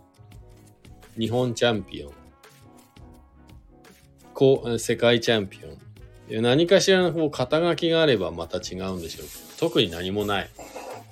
[1.17, 2.13] 日本チャンピオン、
[4.79, 9.27] 世界チャンピオン、何かしらの肩書きがあればまた違うんでしょう
[9.59, 10.49] 特に何もない。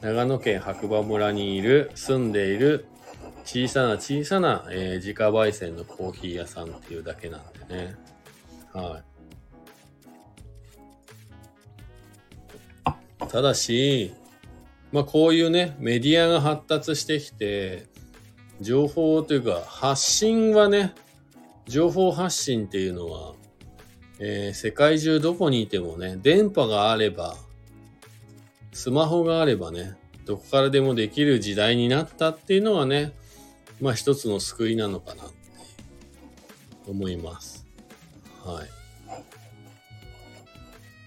[0.02, 2.86] 長野県白馬村にいる、住んでいる
[3.46, 7.96] 小さな小さな、えー、自家焙煎のコーヒー屋さんっていうだけなんでね。
[8.74, 9.04] はい。
[13.28, 14.14] ただし、
[14.92, 17.86] まあこういうね、メディアが発達してきて、
[18.60, 20.94] 情報というか発信はね、
[21.68, 23.34] 情報発信っていうのは、
[24.20, 27.36] えー、世界中どこにいてもね、電波があれば、
[28.74, 29.96] スマホがあればね、
[30.26, 33.14] どこからでもできる時代になったっていうのはね、
[33.80, 35.34] まあ一つの救いなのかなって
[36.88, 37.66] 思います。
[38.44, 38.64] は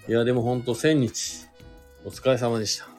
[0.08, 0.10] い。
[0.10, 1.46] いや、でもほんと1000日、
[2.04, 2.93] お疲れ様でした。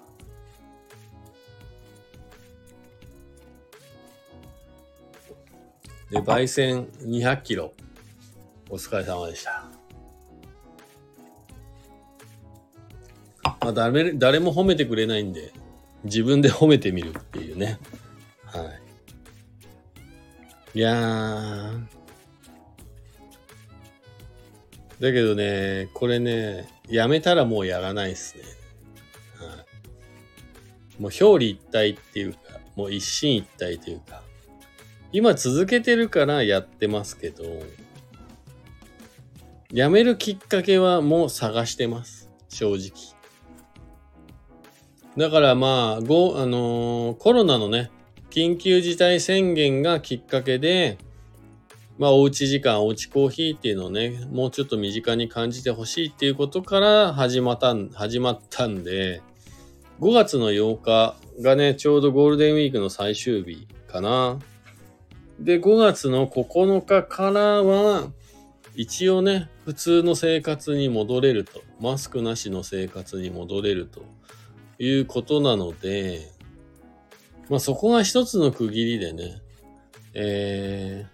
[6.15, 7.73] で、焙煎200キロ、
[8.69, 9.65] お疲れ様でした。
[13.43, 15.51] まあ、誰誰も褒めてくれないんで、
[16.05, 17.79] 自分で褒めてみるっていうね。
[18.45, 18.63] は
[20.73, 20.79] い。
[20.79, 21.83] いやー。
[25.01, 28.43] だけどね、これね、やめたらもうやらないっすね。
[29.35, 29.65] は
[30.97, 31.01] い。
[31.01, 32.39] もう表裏一体っていうか、
[32.77, 34.23] もう一進一退というか、
[35.15, 37.45] 今続けてるからやってますけど、
[39.71, 42.29] やめるきっかけはもう探してます。
[42.49, 43.15] 正直。
[45.15, 47.91] だからまあ、ご、あのー、コロナのね、
[48.29, 50.97] 緊急事態宣言がきっかけで、
[51.97, 59.21] まあ、おうち時間、おうちコーヒーっていうのをね、もうちょっと身近に感じてほしいっていうことから始まったん、始まったんで、
[60.01, 64.39] 5月の8日がね、ちょうどゴールデンウィークの最終日かな。
[65.39, 68.11] で、5月の9日からは、
[68.75, 71.61] 一応ね、普通の生活に戻れると。
[71.79, 74.03] マスクなしの生活に戻れると。
[74.79, 76.31] いうことなので、
[77.49, 79.41] まあそこが一つの区切りでね、
[80.13, 81.05] え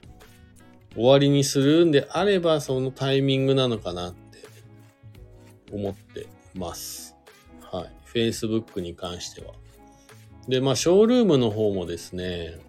[0.91, 4.39] ー、終わりにするんであればそのタイミングなのかなって
[5.71, 7.15] 思ってます。
[7.71, 7.91] はい。
[8.13, 9.53] Facebook に関しては。
[10.47, 12.59] で、まあショールームの方もですね、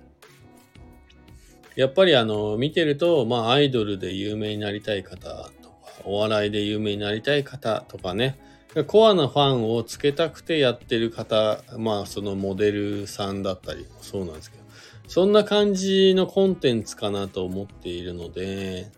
[1.76, 8.38] やっぱりあの、見てると、まあアイドルで有名になりたい方とか、お笑いで有名になりたい方とかね、
[8.87, 14.62] コアなファンをつけたくてやってる方、まあそのモデルさんだったりもそうなんですけど、
[15.08, 18.90] そんな感じのコンテンツかなと思っているので、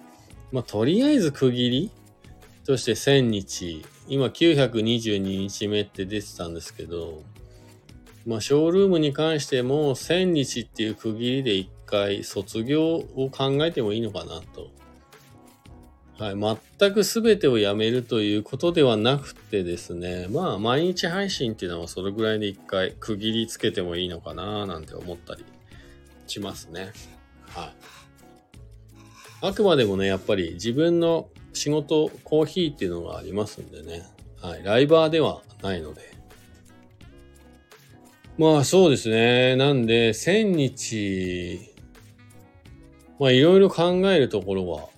[0.52, 1.90] まあとりあえず区切り
[2.64, 7.22] として1000日、今922日目って出てたんですけど、
[8.26, 14.70] まあショールームに関しても1000日っていう区切りで一回卒業を考えてもいいのかなと
[16.18, 25.44] はい、全く全てをやめるということではなくてですね、まあ毎日配信っていうのはそれぐらいで一回区切りつけてもいいのかななんて思ったり
[26.28, 26.92] しますね。
[27.48, 27.72] はい。
[29.40, 34.04] あくまでもね、やっぱり自分の仕事、コーヒーっていうのがありますんでね。
[34.40, 34.62] はい。
[34.62, 36.14] ライバーではないので。
[38.38, 39.56] まあそうですね。
[39.56, 41.73] なんで、1000日、
[43.18, 44.88] まあいろいろ考えるところは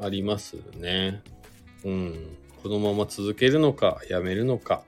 [0.00, 1.22] ありますね。
[1.84, 2.36] うん。
[2.62, 4.82] このまま続けるのか、やめるのか。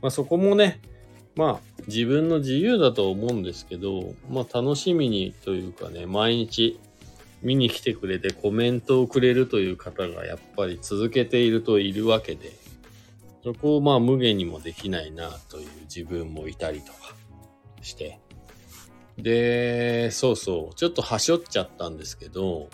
[0.00, 0.80] まあそこもね、
[1.36, 6.80] まあ自分の自由だと思うんですけど、まあ楽しみにというかね、毎日
[7.42, 12.52] 見に来てくれてコメントをくれるという方がやっぱり続けているといるわけで、
[13.42, 17.14] そこをまあ無限にもできないなという自分もいたりとか
[17.82, 18.23] して。
[19.18, 22.68] で、そうそう、ちょっとはしょっちゃったんですけど、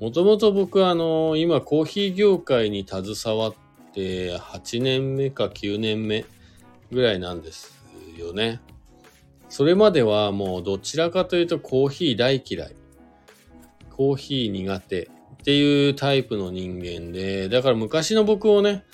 [0.00, 3.54] もともと僕あの、今コーヒー業界に携わっ
[3.92, 6.24] て8年目か9年目
[6.92, 7.72] ぐらいなんです
[8.16, 8.60] よね。
[9.48, 12.74] それまではもうどちらかというとコーヒー大嫌い。
[13.90, 18.84] コーヒー苦手っていうタイプの人間で、だから昔の僕をね、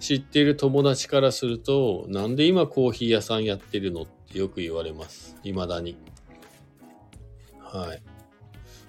[0.00, 5.36] 知っている友達からすると、なんで今コーヒー屋さんやってるのってよく言われます。
[5.42, 5.96] 未だに。
[7.60, 8.02] はい。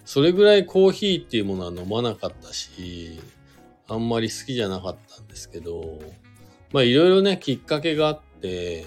[0.05, 3.21] それぐらいコーヒーっていうものは飲まなかったし、
[3.87, 5.99] あんまり好きじゃなかったんですけど、
[6.71, 8.85] まあいろいろね、きっかけがあって、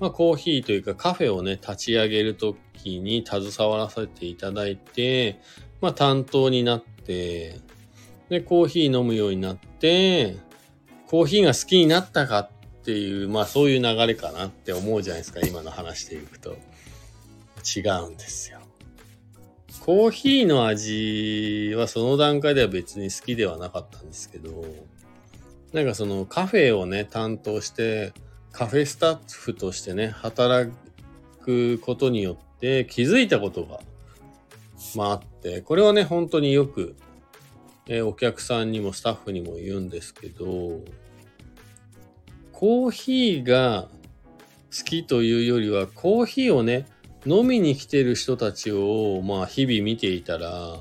[0.00, 5.40] まあコーヒーというかカフェをね、立ち上げるときに携わらせていただいて、
[5.80, 7.60] まあ担当になって、
[8.28, 10.36] で、コーヒー飲むようになって、
[11.06, 12.50] コーヒーが好きになったかっ
[12.82, 16.56] っていう、まあそういう流れかなって思うじゃないですか、今の話でいくと。
[17.76, 18.58] 違うんですよ。
[19.80, 24.64] コーヒーの味はその段階では別に好きではなかったんですけど、
[25.72, 28.12] なんかそのカフェをね、担当して、
[28.50, 30.70] カフェスタッフとしてね、働
[31.40, 33.78] くことによって気づいたことが、
[34.96, 36.96] まああって、これはね、本当によく、
[37.86, 40.80] え、お客さんにもスタッフにも言うんですけど、
[42.62, 43.88] コーヒーが
[44.70, 46.86] 好きというよりは、コーヒーをね、
[47.26, 50.78] 飲みに来てる人たちを、まあ日々見ていたら、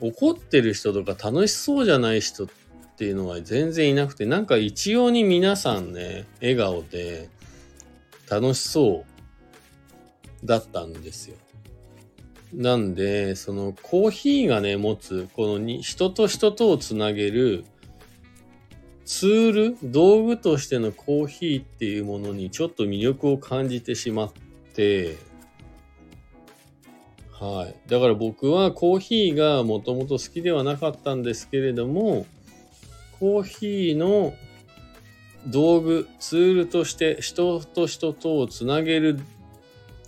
[0.00, 2.48] 怒ってる人とか楽しそうじゃない人っ
[2.96, 7.28] ていうのが全然いなくて、なんか一様に皆さんね、笑顔で
[8.28, 9.04] 楽しそ
[10.42, 11.36] うだったんですよ。
[12.52, 17.66] なんで、そのコーヒーがね、持つ、このに人と人とをつなげる
[19.04, 24.32] ツール、道具としてのコーヒーっていうものにちょっと魅力を感じてしまっ
[24.74, 25.16] て、
[27.32, 27.90] はい。
[27.90, 32.26] だから僕はコーヒーがもともと好きではなかったんですけれども、
[33.18, 34.32] コーヒーの
[35.48, 39.18] 道具、ツールとして人と人とをつなげる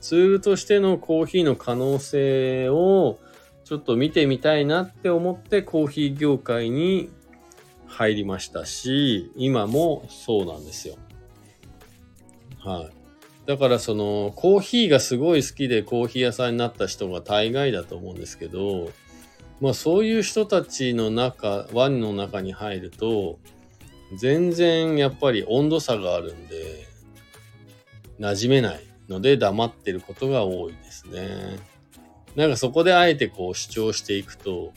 [0.00, 3.18] ツールとしてのコーヒーの可能性を
[3.64, 7.10] ちょっと見てみたいなって思ってコーヒー業界に
[7.94, 10.96] 入りましたし、今もそうなんですよ。
[12.58, 12.90] はい。
[13.46, 18.90] だからそのコーヒーがすごい好きでコーヒー屋さんになった人が大概だと思うんですけど、
[19.60, 23.38] まあそういう人たちの中、ワニの中に入ると、
[24.16, 26.86] 全然やっぱり温度差があるんで、
[28.18, 31.58] 馴染めないので黙ってることが多いですね。
[32.34, 34.72] なんかそこであえてこう主張していくと、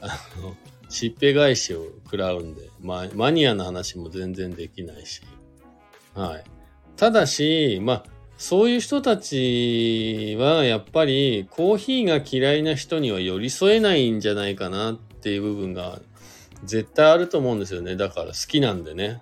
[0.00, 0.54] あの、
[0.94, 5.22] しっぺ返しを食らうんで、まあ、マニアな話も全然できないし。
[6.14, 6.44] はい。
[6.96, 8.04] ただし、まあ、
[8.38, 15.98] そういう人たちはやっぱりコーヒーが嫌いな人には寄り添えないんじゃないかなっていう部分が
[16.62, 17.96] 絶対あると思うんですよね。
[17.96, 19.20] だから好きなんでね。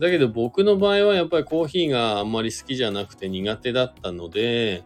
[0.00, 4.82] だけど僕の場合はやっぱりコーヒーがあんまり好きじゃなくて苦手だったので、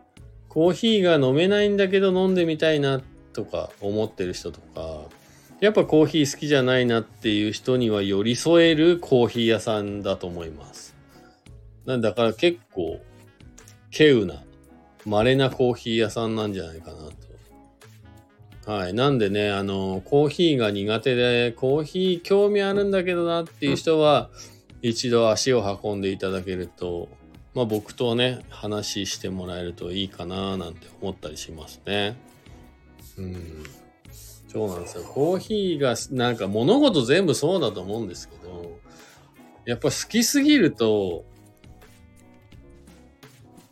[0.51, 3.01] コーヒーが飲めないんだけど飲んでみたいな
[3.33, 5.09] とか思ってる人とか、
[5.63, 10.97] やっぱコーヒー好きじゃないなっていう人には寄り添えるコーヒー屋さんだと思います。
[11.87, 13.01] なんだから結構、
[13.93, 14.43] 稀有な、
[15.07, 16.97] 稀なコーヒー屋さんなんじゃないかな
[18.65, 18.73] と。
[18.73, 18.95] はい。
[18.95, 24.31] なんでね、あの、コーヒーが苦手で、コーヒー興味あるんだけどなっていう人は、
[24.83, 27.09] 一度足を運んでいただけると、
[27.55, 32.17] まあ僕とね、話してもらえるといいかななんて思ったりしますね。
[33.17, 33.82] うん。
[34.53, 35.05] そうなんですよ。
[35.05, 38.79] コーヒーが、なんか物事全部そうだと思うんですけど、
[39.65, 41.25] やっぱ好きすぎると、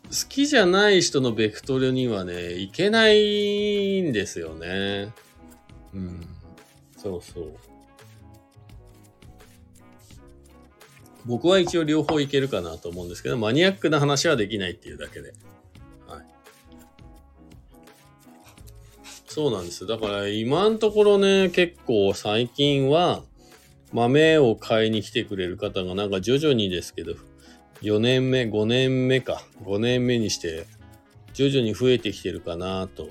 [0.09, 5.13] 好きじゃない人のベクトルにはね、いけないんですよね。
[5.93, 6.27] うん。
[6.97, 7.53] そうそう。
[11.25, 15.33] 僕は一応両方いけるかなと思うんですけど、マニアックな話はできないっていうだけで。
[19.33, 19.87] そうなんです。
[19.87, 23.23] だから今のところね、結構最近は
[23.93, 27.15] 豆を買いに来てくれる方がなんか徐々にですけど
[27.81, 29.41] 4年目、5年目か。
[29.63, 30.67] 5年目にして、
[31.33, 33.09] 徐々に増えてきてるかなと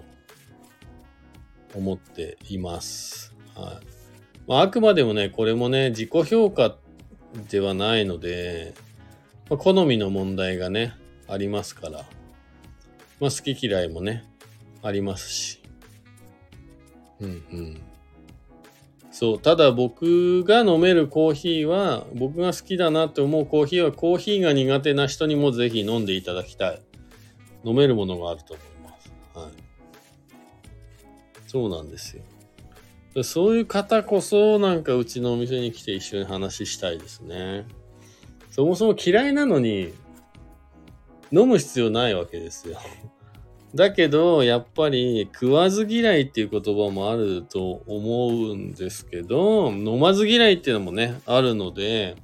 [1.75, 3.35] 思っています。
[3.57, 3.87] はい。
[4.47, 6.77] まあ、あくまでもね、これもね、自己評価
[7.51, 8.75] ではないので、
[9.49, 10.95] まあ、好みの問題がね、
[11.27, 12.05] ありますから、
[13.19, 14.25] まあ、好き嫌いもね、
[14.83, 15.60] ありますし。
[17.21, 17.81] うんうん。
[19.13, 26.81] そう、ただ僕が飲めるコーヒーは、僕が好きだなって思うコーヒーは、コーヒーが苦手な人にもぜひ飲んでいただきたい。
[27.65, 29.13] 飲めるものがあると思います。
[29.35, 29.53] はい。
[31.47, 32.23] そうなんですよ。
[33.25, 37.67] そういう方こそ、なんかうちのお店に来て一緒に話したいですね。
[38.51, 39.93] そもそも嫌いなのに、
[41.33, 42.79] 飲む必要ないわけですよ。
[43.75, 52.17] だけど、やっぱり食わず嫌いっていう言葉もあると思うんですけど、飲まず嫌いっていうのもね、あるので、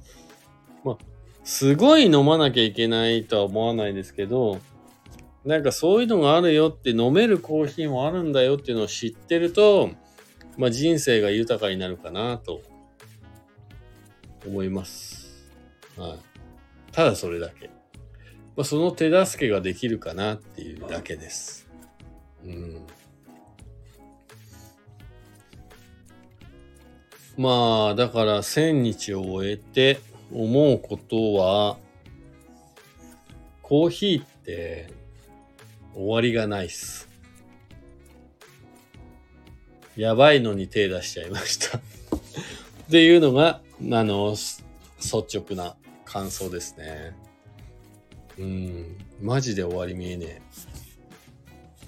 [0.83, 0.97] まあ、
[1.45, 4.59] すごい飲まなきゃいけないとは思わないですけど、
[5.45, 9.91] なんかそういうのがあるよって飲めるコーヒーもあるんだよっていうのを知ってると、
[10.57, 12.61] まあ人生が豊かになるかなと
[14.45, 15.49] 思います。
[15.95, 16.17] はい。
[16.91, 17.69] ただそれだけ。
[18.57, 21.69] まあ、その手助けができるかなっていうだけです。
[22.43, 22.81] うん。
[27.37, 29.99] まあ、だから1000日を終えて
[30.33, 31.77] 思うことは、
[33.61, 34.91] コーヒーって
[35.93, 37.07] 終わりがないっす。
[39.95, 41.81] やばいのに手出しちゃいましたっ
[42.89, 44.63] ていうのが、あの、率
[45.37, 47.26] 直な感想ですね。
[48.39, 50.41] うん、マジで終わり見えねえ。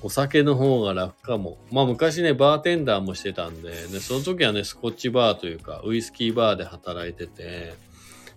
[0.01, 1.57] お酒の方が楽かも。
[1.71, 7.73] まあ昔ね、バーテンダーもしてたんで、で、その時はね、スコッチバーというか、ウイスキーバーで働いてて、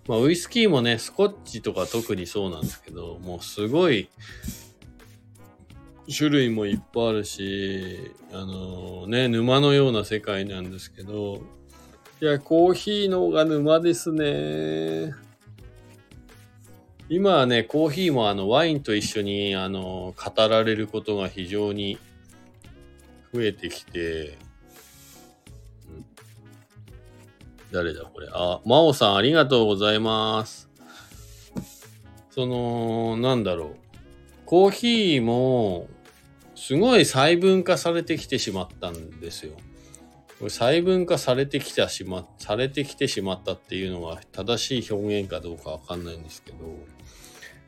[0.07, 4.09] まあウイスキーもね、スコッチとか特にそうなんですけど、もうすごい、
[6.15, 11.41] 種類もいっぱいあるし、あのー、ね、沼のような世界なんですけど、
[12.21, 15.13] いや、コーヒーの方が沼ですね。
[17.09, 21.99] 今はね、コーヒーもあの、ワインと一緒に、あの、語られることが非常に
[23.33, 24.37] 増えてきて、
[27.71, 28.29] 誰だこれ？
[28.31, 30.69] あ、真央さんありがとうございます。
[32.31, 33.75] その、なんだろう。
[34.45, 35.87] コーヒーも、
[36.55, 39.53] すごい細分化されてきてしまったんですよ。
[40.39, 46.57] これ細分化されてきたしま、されてきてしまったっていうのが正しい表現かどうかわかんないんですけど、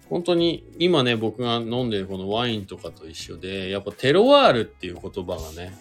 [0.10, 5.76] 本当に今ね、僕が飲んでるこのワインとかと一緒で、やっぱテロワールっていう言葉がね、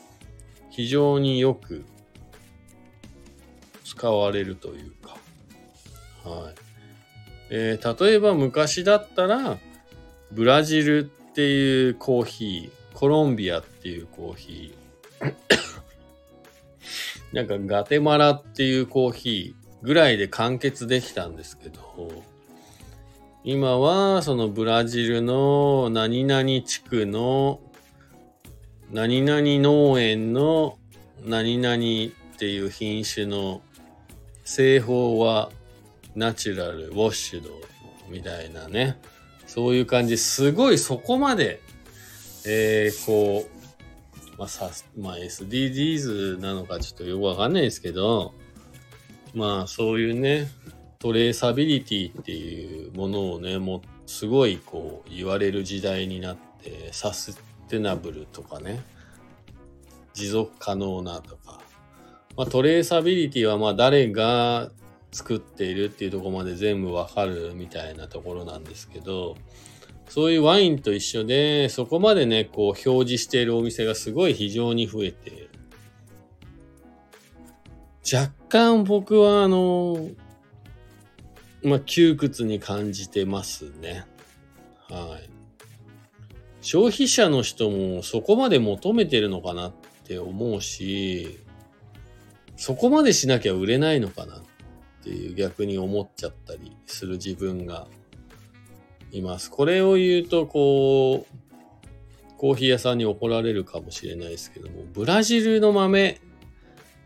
[0.70, 1.84] 非常によく
[3.84, 5.16] 使われるというか、
[6.28, 6.54] はい。
[7.50, 9.58] えー、例えば昔だったら、
[10.32, 15.34] ブラジルっていうコーヒー、コロンビアっていうコーヒー、
[17.36, 22.24] なんかガテマラっていうコーヒーぐらいで完結できたんですけど、
[23.46, 27.60] 今はそのブラジルの何々地区の
[28.90, 30.78] 何々農園の
[31.26, 33.60] 何々っていう品種の
[34.44, 35.50] 製法は
[36.16, 37.50] ナチュラル、ウォッシュド
[38.08, 38.96] みたいなね。
[39.46, 40.16] そういう感じ。
[40.16, 41.60] すごいそこまで、
[42.46, 48.32] えー、こう、まあ、さ、まあ、SDGs なのかちょっとよくわかんないですけど、
[49.34, 50.48] まあ、そういうね、
[51.04, 57.38] トレーサビリティっていうものをね、もうすごいこう言われる時代になって、サス
[57.68, 58.82] テナブルとかね、
[60.14, 61.60] 持続可能なとか、
[62.38, 64.70] まあ、トレーサビリティはまあ誰が
[65.12, 69.36] 作っているっていうとこまで全部わかるみたいなところなんですけど、
[70.08, 75.50] そういうワインと一緒で、そこまでね、こう表示しているお店がすごい非常に増えて、
[78.10, 80.08] 若干僕はあの、
[81.64, 84.04] まあ、窮屈に感じてますね。
[84.90, 85.30] はい。
[86.60, 89.72] 消費者の人もそこまで求めてるのかなっ
[90.04, 91.40] て思うし、
[92.56, 94.42] そこまでしなきゃ売れないのかなっ
[95.02, 97.86] ていう逆に思っちゃったりする自分が
[99.10, 99.50] います。
[99.50, 106.20] これを言うと、こう、コーヒー屋さんに怒られるかもしれないですけども、ブラジルの豆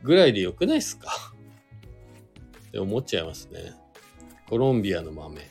[0.03, 1.11] ぐらいでよくないですか？
[2.69, 3.73] って思っちゃいますね。
[4.49, 5.49] コロンビアの豆。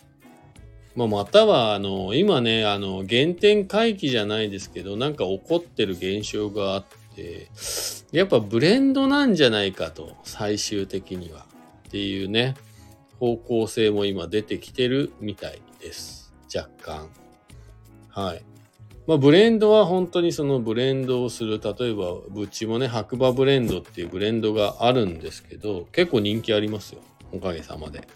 [0.95, 6.85] まあ、または、あの、今ね、あの、原点回帰じゃないですけど、なんか起こってる現象があっ
[7.15, 7.49] て、
[8.11, 11.45] やっぱブレンドなんじゃないかと、最終的には。
[11.87, 12.55] っていうね、
[13.19, 16.33] 方向性も今出てきてるみたいです。
[16.53, 17.09] 若干。
[18.09, 18.43] はい。
[19.05, 27.01] まあ、ブレンドは本当にそのブレンドをする、例えば、うちもね、白馬ブレンドっていうブレンドがあるんですけど、結構人気ありますよ。
[27.31, 28.07] おかげさまで。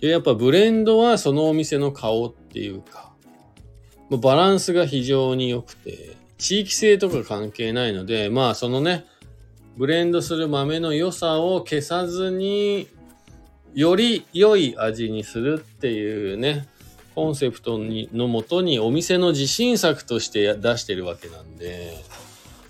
[0.00, 3.12] で、やっぱブレンドはそのお店の顔っていうか、
[4.10, 9.04] バランスが非常に良くて、地域性とか関係ないので、まあそのね、
[9.76, 12.88] ブレンドする豆の良さを消さずに、
[13.74, 16.66] より良い味にするっていうね、
[17.14, 21.94] コンセプトにのもとにお店の自信作として出してるわけなんで、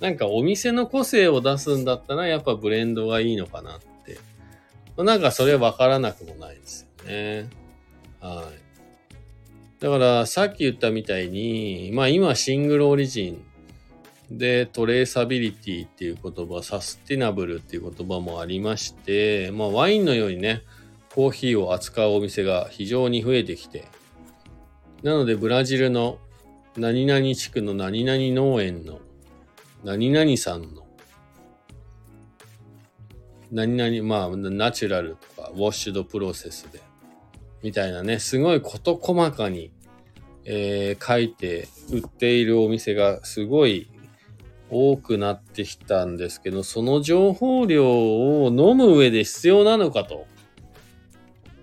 [0.01, 4.19] なんかお店の個性を出すんだったらやっぱブレンドがいいのかなって。
[4.97, 7.49] なんかそれわからなくもないですね。
[8.21, 9.83] はい。
[9.83, 13.45] だからさっき言ったみたいに、まあ今シングルオリジン
[14.31, 20.63] でトレーサビリティっていう言葉、サスティナブルっていう言葉もありまして、まあワインのようにね、
[21.15, 23.85] コーヒーを扱うお店が非常に増えてきて、
[25.03, 26.19] なのでブラジルの
[26.77, 29.01] 何々地区の何々農園の
[29.83, 30.87] 何々さんの
[33.53, 36.81] 何々、まあ、ナチュラルとか、ウォッシュドプロセスで、
[37.63, 39.71] みたいなね、すごい事細かに、
[40.45, 43.91] えー、書いて売っているお店がすごい
[44.71, 50.27] 多くなってきたんですけど、その情報量を飲む上で必要なのかと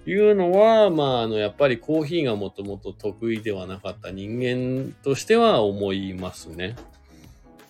[0.05, 6.75] いうのは、まあ、あの、やっぱりコーヒーがもともと得意ではなかった人間としては思いますね。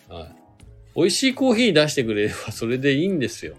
[0.09, 0.35] はい。
[0.95, 3.55] 美味しいコーヒー出してくれればそれでいいんですよ。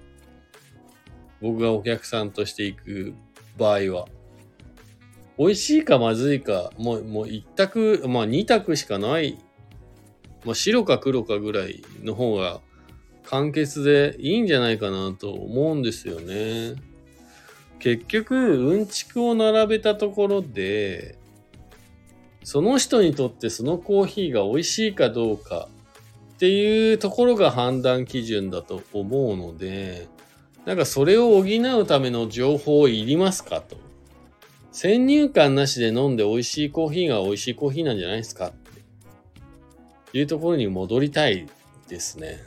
[1.40, 3.14] 僕がお客さんとして行く
[3.56, 4.06] 場合は。
[5.38, 9.38] 美味しいかまずいか、もう、もう一択、まあ二択しかない。
[10.44, 12.60] まあ白か黒かぐらいの方が
[13.24, 16.74] 簡潔でいいんじゃないかなと思うんですよね。
[17.78, 21.16] 結局、うんちくを並べたところで、
[22.42, 25.68] その人にとってそのコーヒーが美味しいかどうか
[26.34, 30.08] っていうところが判断基準だと思うので、
[30.64, 33.87] なんかそれを補うための情報をいりますかと。
[34.80, 38.50] 先入観なしで飲んで美味しいコーヒーが美味しいコーヒーなんじゃないですか？
[38.50, 38.52] っ
[40.12, 41.48] ていうところに戻りたい
[41.88, 42.38] ですね。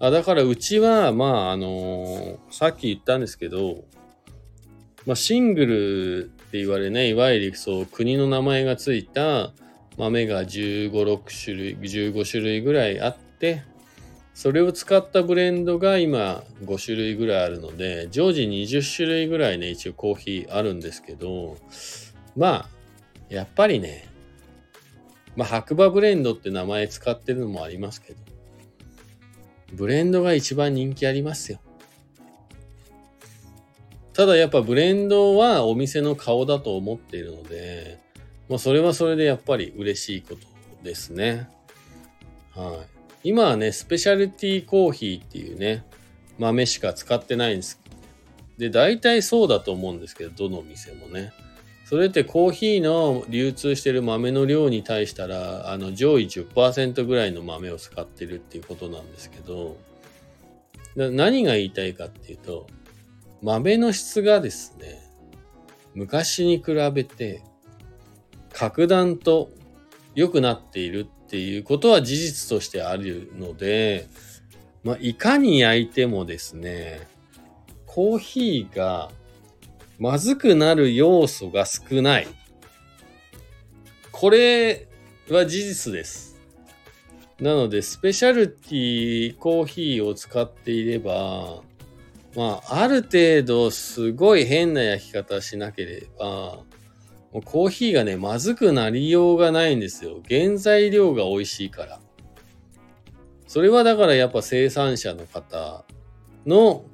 [0.00, 3.84] あだからうちは、まあ、あのー、さっき言ったんですけど、
[5.06, 9.52] まあ、シングルって言われね、いわゆるそう国の名前がついた
[9.96, 13.62] 豆が15、6種類、15種類ぐらいあって、
[14.34, 21.56] それを使ったブレンドが今5種類ぐらいあるので、常時20種類ぐらいね、一応コーヒーあるんですけど、
[22.36, 22.68] まあ、
[23.28, 24.08] やっぱりね、
[25.36, 28.18] まあ白馬ブレンドって名前使ってるのもありますけど、
[29.74, 31.60] ブレンドが一番人気ありますよ。
[34.12, 37.98] ただやっぱブレンドはお店の顔だと思っているので、
[38.48, 40.40] まあそれはそれでやっぱり嬉しいこと
[40.82, 41.48] ですね。
[42.54, 42.91] はい。
[43.24, 45.84] 今はね、スペシャルティーコーヒーっていうね、
[46.38, 47.80] 豆しか使ってないんです。
[48.58, 51.32] で、大体そうだと思うんですけど、どの店もね。
[51.84, 59.76] それってコーヒーの流通してる豆の量に対したら、あの、上位10%ぐらいの豆を使ってるっていうことなんですけど、
[60.96, 62.66] 何が言いたいかっていうと、
[63.42, 65.00] 豆の質がですね、
[65.94, 67.42] 昔に比べて、
[68.52, 69.50] 格段と
[70.14, 74.06] 良くなっているっていうことは事実としてあるので、
[74.84, 77.08] まあ、いかに焼いてもですね、
[77.86, 79.10] コーヒーが
[79.98, 82.28] まずくなる要素が少ない。
[84.10, 84.88] これ
[85.30, 86.38] は事実です。
[87.40, 91.62] なので、スペシャルティーコーヒーを使っていれば、
[92.36, 96.58] まあ、ある程度すごい変な焼き方しなければ、
[97.40, 100.20] コーヒーがね、まずくなりようがないんですよ。
[100.28, 102.00] 原材料が美味しいから。
[103.46, 105.84] それはだからやっぱ生産者の方
[106.46, 106.84] の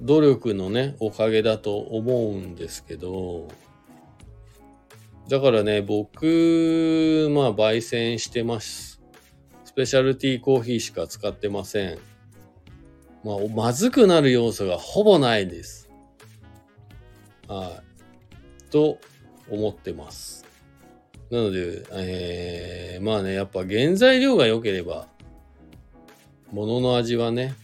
[0.00, 3.48] 努力のね、おかげだと思うんですけど、
[5.28, 9.02] だからね、僕、まあ、焙煎してます。
[9.64, 11.98] スペシャルティーコーヒーしか使ってません。
[13.24, 15.90] まあ、まずくなる要素がほぼないです。
[17.46, 17.82] は
[18.66, 18.70] い。
[18.70, 18.98] と
[19.50, 20.44] 思ってます。
[21.30, 25.06] なので、えー、まあね、やっぱ原材料が良ければ、
[26.52, 27.54] 物の味はね、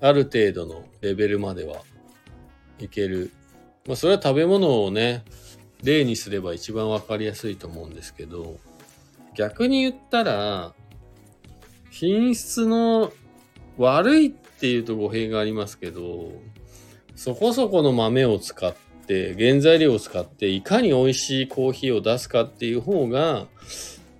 [0.00, 1.82] ある程度のレベルまでは
[2.78, 3.32] いける。
[3.86, 5.24] まあそれは食べ物をね、
[5.82, 8.58] 例にすれば一番わかりやすいと思うんですけど、
[9.34, 10.74] 逆に言ったら、
[11.90, 13.12] 品質の
[13.78, 16.32] 悪いっていうと語弊がありますけど、
[17.16, 18.74] そこそこの豆を使っ
[19.10, 23.48] て、原材料を使っていかに美味しいコーヒーを出すかっていう方が、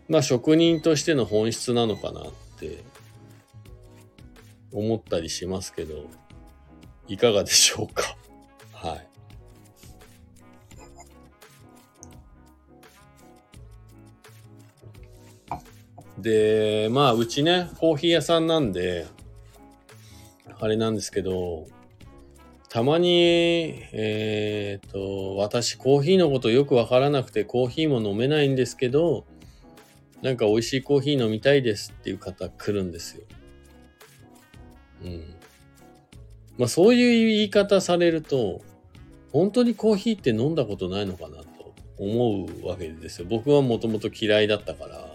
[0.09, 2.25] まあ職人としての本質なのかなっ
[2.59, 2.83] て
[4.73, 6.07] 思ったりしますけど、
[7.07, 8.17] いかがでしょうか？
[8.75, 9.07] はい。
[16.19, 19.07] で、まあ、うちね、コーヒー屋さんなんで、
[20.59, 21.67] あれなんですけど、
[22.71, 29.27] たまに、えっ、と、私コーヒーのことよくわからなくてコーヒーも飲めないんですけど、
[30.23, 33.25] なんか美味しいコーヒー飲みたいですっていう方来るんですよ。
[35.03, 35.35] うん。
[36.59, 38.61] まあそういう言い方されると、
[39.33, 43.27] 本当にコーヒーって飲んだことないのかなと思うわけですよ。
[43.29, 45.11] 僕はもともと嫌いだったから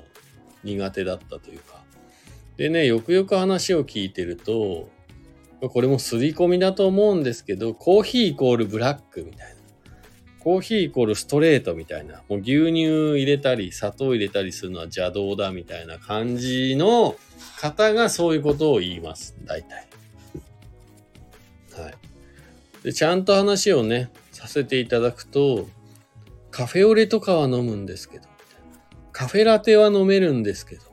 [0.65, 1.81] 苦手だったというか。
[2.57, 4.89] でね、よくよく話を聞いてると、
[5.61, 9.55] これも刷り込みだと思うんですけど、コーヒーイコールブラックみたいな。
[10.39, 12.21] コーヒーイコールストレートみたいな。
[12.29, 12.83] もう牛乳
[13.17, 17.15] 入れたり、砂糖入れたりするのは邪道だみたいな感じの
[17.59, 19.35] 方がそういうことを言います。
[19.45, 19.87] 大体。
[21.81, 21.93] はい。
[22.83, 25.67] で、ちゃんと話をね、させていただくと、
[26.51, 28.27] カフェオレとかは飲むんですけど、
[29.11, 30.83] カフェラテは飲めるんですけど、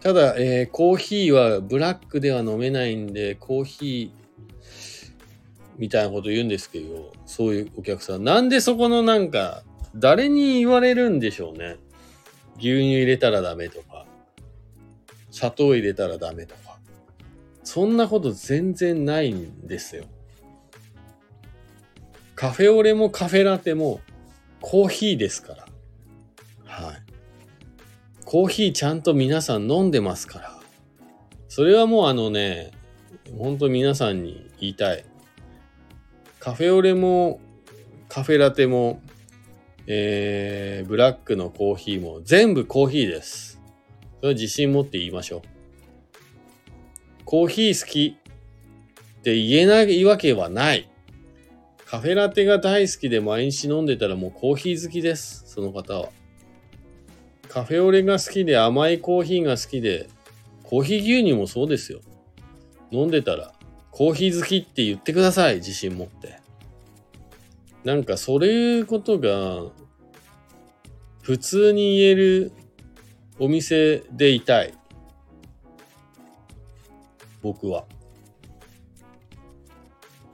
[0.00, 4.18] ただ、えー、コーヒーはブラックでは飲めないんで、コーヒー
[5.76, 8.24] みたいなこと言うんですけど、そういうお客さん。
[8.24, 9.64] なんでそこのなんか、
[9.96, 11.76] 誰に言われるんでしょうね。
[12.58, 14.06] 牛乳入れたらダメとか。
[15.30, 16.78] 砂糖入れたらダメとか。
[17.64, 20.04] そんなこと全然ないんですよ。
[22.34, 24.00] カフェオレもカフェラテも
[24.60, 25.66] コーヒーですから。
[26.64, 27.07] はい。
[28.30, 30.52] コーヒーちゃんと皆さん飲んでますから。
[31.48, 32.72] それはもうあのね、
[33.38, 35.06] 本当皆さんに言いたい。
[36.38, 37.40] カフェオレも
[38.06, 39.00] カフェラテも、
[39.86, 43.62] えー、ブラックのコーヒーも全部コーヒーです。
[44.18, 45.42] それは自信持って言いましょう。
[47.24, 48.18] コーヒー好き
[49.20, 50.90] って言えないわけはない。
[51.86, 55.44] カフェラテが大好きで毎日飲んでたらもうコーヒー好きです。
[55.46, 56.10] その方は。
[57.48, 60.08] カフェオレが好きで甘いコーヒーが好きで、
[60.62, 62.00] コーヒー牛乳もそうですよ。
[62.90, 63.52] 飲んでたら
[63.90, 65.56] コーヒー好きって言ってください。
[65.56, 66.40] 自信持って。
[67.84, 69.72] なんかそういうことが
[71.22, 72.52] 普通に言える
[73.38, 74.74] お店でいたい。
[77.42, 77.84] 僕は。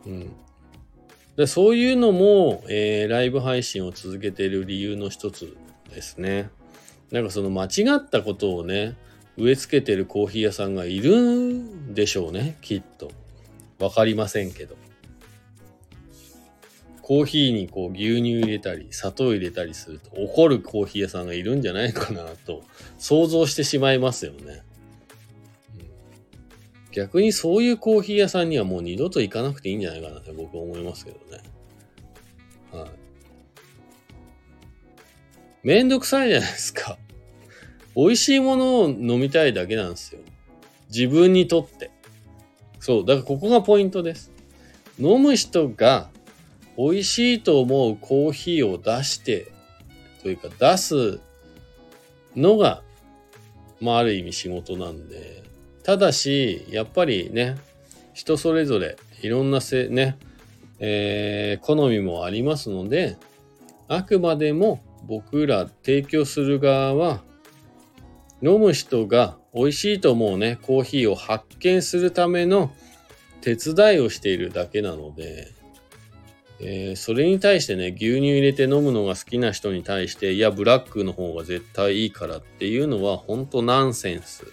[0.04, 0.32] うん。
[1.36, 5.56] でそういうのも、えー、ライブ配信を続けている理由の一つ
[5.90, 6.50] ですね。
[7.14, 8.96] なんかその間違ったことをね、
[9.36, 13.12] 植え付けてるコーヒー屋さんがいるんでしょうね、きっと。
[13.78, 14.74] わかりませんけど。
[17.02, 22.64] コーヒーにこう牛乳入れたり、砂糖入れたりすると怒るコーヒー屋さんがいるんじゃないかなと
[22.98, 24.64] 想像してしまいますよね。
[26.90, 31.42] 逆にそういうコーヒー屋さんにはもう二度と行かなくていいんじゃないかなって僕は思いますけどね。
[32.72, 32.90] はい。
[35.62, 36.98] めんどくさいじゃないですか。
[37.96, 40.20] 美味しいものを飲みたいだけなんですよ。
[40.88, 41.90] 自分にとって。
[42.80, 43.04] そう。
[43.04, 44.32] だからここがポイントです。
[44.98, 46.10] 飲む人が
[46.76, 49.52] 美味しいと思うコーヒーを出して、
[50.22, 51.20] というか出す
[52.36, 52.82] のが、
[53.80, 55.42] まあある意味仕事なんで、
[55.82, 57.56] ただし、やっぱりね、
[58.12, 60.16] 人それぞれいろんなせ、ね、
[60.78, 63.16] えー、好みもありますので、
[63.88, 67.22] あくまでも僕ら提供する側は、
[68.44, 72.70] 飲む人が美味しいと思うね、コーヒーを発見するための
[73.40, 75.50] 手伝いをしているだけなので、
[76.60, 84.52] えー、それに対してね、牛乳入れて飲むのが好きな人に対して、いや、ブラックの方が絶対いいからっていうのは、本当ナンセンス。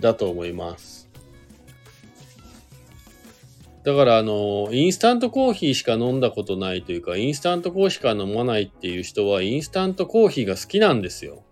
[0.00, 0.95] だと思います。
[3.86, 11.44] だからあの、インスタントコーヒーしか飲んだことないというか、インスタントコーヒーしか飲まないっていう人は、インスタントコーヒーが好きなんですよ。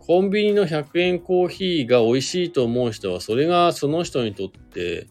[0.00, 5.06] コンビニの100円コーヒーが美味しいと思う人は、それがその人にとって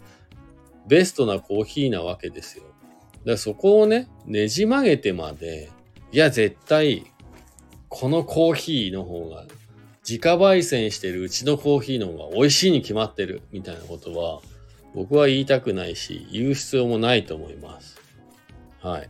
[0.85, 2.65] ベストなコーヒーなわけですよ。
[2.65, 5.69] だからそこをね、ねじ曲げてまで、
[6.11, 7.05] いや、絶対、
[7.87, 9.45] このコーヒーの方が、
[10.05, 14.41] 自家焙煎してるうちのコーヒーの方が美味しいに決まってる、みたいなことは、
[14.93, 17.99] 僕は言いたくないし、言う必要もないと思います。
[18.81, 19.09] はい。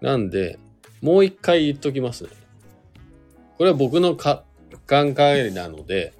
[0.00, 0.58] なんで、
[1.02, 2.30] もう一回言っときますね。
[3.58, 4.44] これは僕の考
[4.88, 6.12] えなので、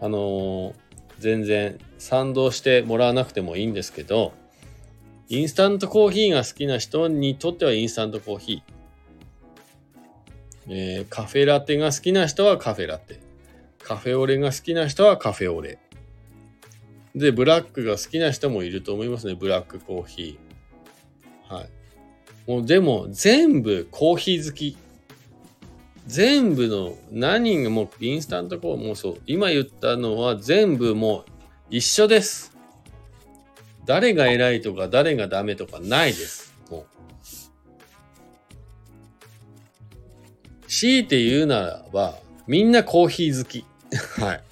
[0.00, 0.74] あのー、
[1.18, 4.32] 全然賛同してもらわなくてもいいんですけど、
[5.28, 8.76] インスタントコーヒーが好きな人にとってはインスタントコーヒー。
[10.68, 13.20] えー、カフェラテが好きな人はカフェラテ。
[13.82, 15.78] カフェオレが好きな人はカフェオレ。
[17.16, 19.34] で、ブラックが好きな人もいると思いますね。
[19.34, 21.54] ブラックコーヒー。
[21.54, 21.68] はい。
[22.46, 24.76] もうでも、全部コーヒー好き。
[26.06, 29.20] 全部の何がもうインスタントコーヒーもそう。
[29.26, 31.30] 今言ったのは全部もう
[31.70, 32.54] 一緒です。
[33.86, 36.52] 誰が偉いとか誰がダメとかないです。
[36.70, 36.86] もう。
[40.68, 43.64] 強いて言うならば、みんなコーヒー好き。
[44.20, 44.42] はい。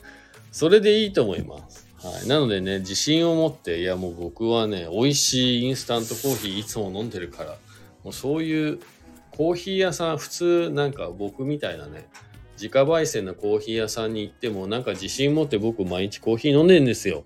[0.50, 1.73] それでいいと思います。
[2.04, 2.28] はい。
[2.28, 7.56] なのでね、自信を持って、いやもう僕はね、美味しいインスタントコーヒーいつも飲んでるから、
[8.04, 8.78] もうそういう
[9.30, 12.06] コーヒー屋さん、普通なんか僕みたいなね、
[12.56, 17.24] 自家焙煎のコーヒー屋さんに行ってもなんか自信持って僕毎日コーヒー飲んでんですよ。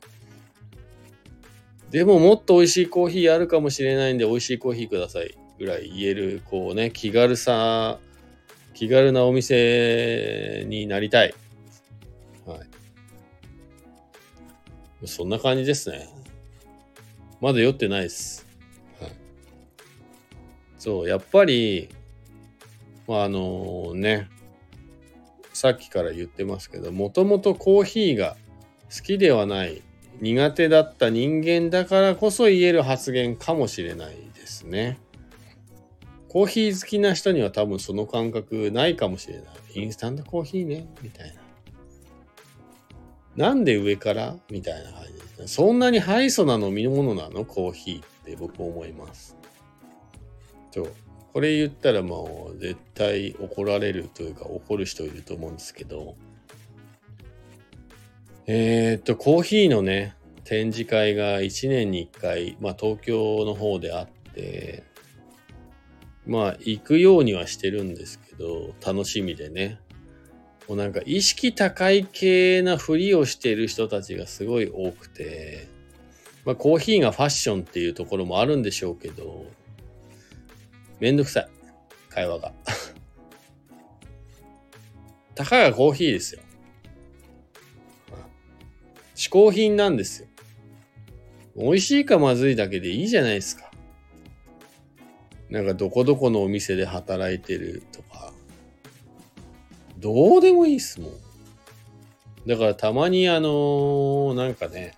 [1.90, 7.98] でももっと美味しいコーヒーあるかもしれないんで美味しいコーヒーくださいぐらい言えるこうね気軽さ
[8.74, 11.28] 気軽なお店になりたい。
[11.28, 11.47] はい。
[15.06, 16.08] そんな感じですね。
[17.40, 18.46] まだ酔ってないです。
[19.00, 19.12] はい。
[20.78, 21.88] そう、やっぱり、
[23.06, 24.28] まあ、あのね、
[25.52, 28.36] さっきから言ってますけど、もともとコーヒーが
[28.94, 29.82] 好きではない、
[30.20, 34.98] 苦手だった人間だからこそ言える発言かもしれないですね。
[36.28, 39.44] コーヒー好きな人には多分その感覚ないかもしれない。
[39.74, 41.47] インスタントコーヒーね、みたいな。
[43.38, 45.46] なんで上からみたいな感じですね。
[45.46, 47.44] そんなにハイソな飲み物なの？
[47.44, 49.36] コーヒーって僕思います。
[50.72, 50.92] そう。
[51.32, 56.16] これ言ったらもう絶対怒られるというか怒る人いると思うんですけど、
[58.48, 64.82] えー、っと、コーヒーのね、展示会が1年に1回、まあ東京の方であって、
[66.26, 69.78] まあ行くようにはしてるんですけど、楽しみでね。
[70.68, 75.66] もうなんか意識高い系なふりをしている人たちがすごい多くて、
[76.44, 79.46] まあコーヒーがファッションっていうところもあるんでしょうけど、
[81.00, 81.48] めんどくさい。
[82.10, 82.52] 会話が。
[85.34, 86.42] たかがコーヒーですよ。
[89.14, 90.28] 嗜好品なんですよ。
[91.56, 93.68] 美味しいかまずいだけでいいじゃないですか。
[95.50, 98.07] なんかどこどこのお店で働いてるとか、
[99.98, 101.10] どうでもいいっすもん。
[102.46, 104.94] だからたまにあのー、なんかね、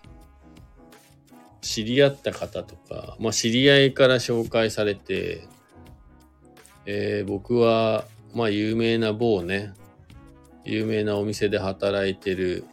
[1.62, 5.48] 知り合った方とか、まあ知り合いから紹介されて、
[6.86, 9.72] えー、僕は、まあ有名な某ね、
[10.64, 12.64] 有名なお店で働いてる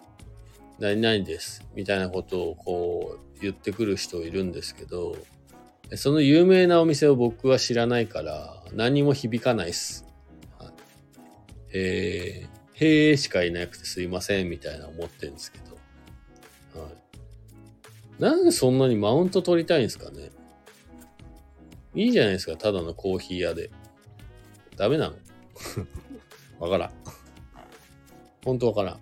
[0.80, 5.16] 何々です、みたいなことをこう言ってくる人いるんですけど、
[5.96, 10.07] その有名なお店を僕は知らないから何も響かないっす。
[11.78, 16.82] はい、えー、へえしかいなくてすいませんみたいな思ってるんですけど。
[16.82, 18.22] はい。
[18.22, 20.32] なんでそんなにマウント取りたいんですかね
[21.96, 23.72] いいじゃないですか、ただのコーヒー屋で。
[24.76, 25.16] ダメなの
[26.60, 26.92] わからん。
[28.46, 29.00] ほんとわからん。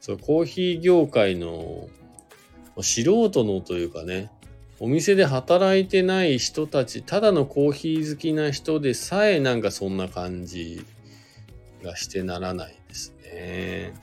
[0.00, 1.88] そう、コーヒー業界の
[2.80, 4.30] 素人のというかね、
[4.80, 10.84] お店で働いてない人たち、ただのコーヒー好きな人でさえなんかそんな感じ
[11.82, 13.94] がしてならないですね。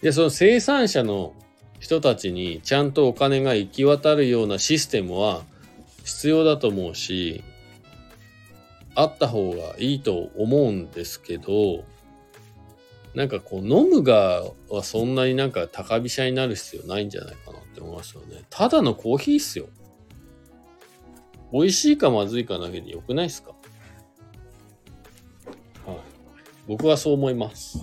[0.00, 1.34] で、その生産者の
[1.80, 5.42] 人たちにちゃんとお金が行き渡るようなシステムは
[6.04, 7.42] 必要だと思うし、
[8.94, 11.84] あった方がいいと思うんですけど、
[13.14, 18.42] なんかこう飲むがはそんなになんか高飛車になる必要ないんじゃないかなって思いますよね。
[18.50, 19.66] ただのコーヒーっすよ。
[21.52, 23.52] 美味しいかまずいかだけでよくないっすか？
[26.66, 27.78] 僕はそう思います。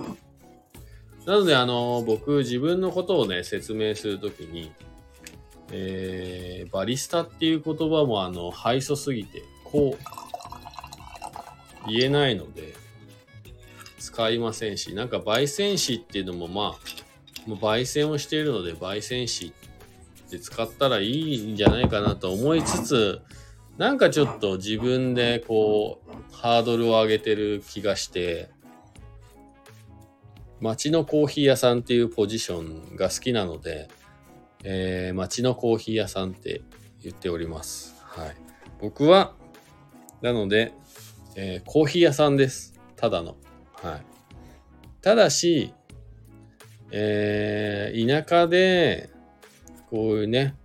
[1.25, 4.71] なのであの、僕自分のことをね、説明するときに、
[5.71, 12.73] えー、バリスタっていう言葉もあの、敗訴すぎて、こう、言えないので、
[13.99, 23.21] 使いませんし、なんか焙煎紙っていうのもまあ、もう焙煎をしているので焙煎紙って使ったらいいんじゃないかなと思いつつ、
[23.77, 28.49] なんかちょっと自分でこう、ハードルを上げてる気がして、
[30.61, 33.89] 街のコーヒー屋さんっていうポジションが好きなので、
[34.63, 36.61] えー、街のコーヒー屋さんって
[37.01, 37.95] 言っております。
[38.03, 38.35] はい。
[38.79, 39.33] 僕は、
[40.21, 40.73] なので、
[41.35, 42.79] えー、コーヒー屋さんです。
[42.95, 43.35] ただの。
[43.73, 44.05] はい。
[45.01, 45.73] ただし、
[46.91, 49.09] えー、田舎で、
[49.89, 50.55] こういうね、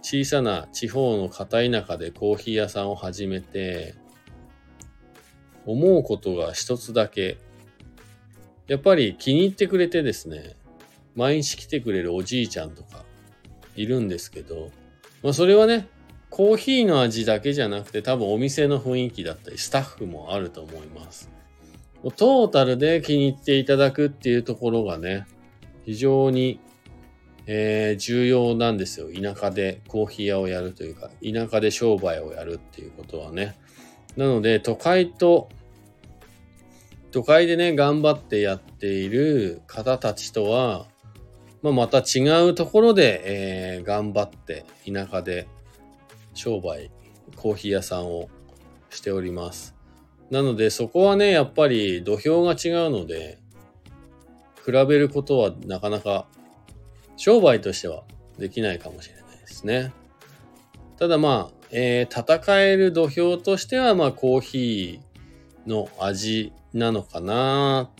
[0.00, 3.94] 小さな地方の片田舎でコーヒー屋さんを始めて、
[5.66, 7.36] 思うことが一つだけ。
[8.68, 10.54] やっぱり気に入ってくれてですね、
[11.16, 13.04] 毎日来てくれるおじいちゃんとか
[13.74, 14.70] いるんですけど、
[15.22, 15.88] まあそれはね、
[16.30, 21.30] コーヒーの味だけじゃなくて多分お店の雰囲気だったりスタッフもあると思います。
[22.16, 25.26] トータルで気に入っていただくっていうところがね、
[25.84, 26.60] 非常に、
[27.46, 29.08] えー、重要なんですよ。
[29.10, 33.56] 田舎でコーヒー屋をやるというか、田舎で商売をやるっていうことはね。
[34.16, 35.48] なので、都会と、
[37.10, 40.86] 都会でね、頑張ってやっている方たちとは、
[41.62, 43.22] まあ、また違うところで、
[43.76, 45.48] えー、頑張って田舎で
[46.34, 46.90] 商売、
[47.36, 48.28] コーヒー屋さんを
[48.90, 49.74] しております。
[50.30, 53.38] なのでそこはね、やっぱり土俵が違うので、
[54.64, 56.26] 比べることはなかなか
[57.16, 58.02] 商売としては
[58.38, 59.92] できないかもしれないですね。
[60.98, 65.07] ただまあ、えー、戦える土俵としては、まあコーヒー
[65.68, 67.90] の味なのかな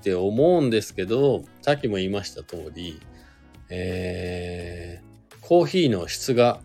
[0.00, 3.00] って思うんですけど、さっきも言いました通り、
[3.70, 6.60] えー、コーヒーの質が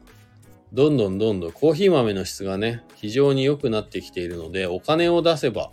[0.73, 5.71] どんどんどんどんコーヒー豆の質がね、非常に良くなってきているので、お金を出せば、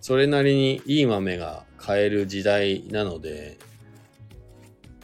[0.00, 3.58] それなりにいい豆が買える時代なので、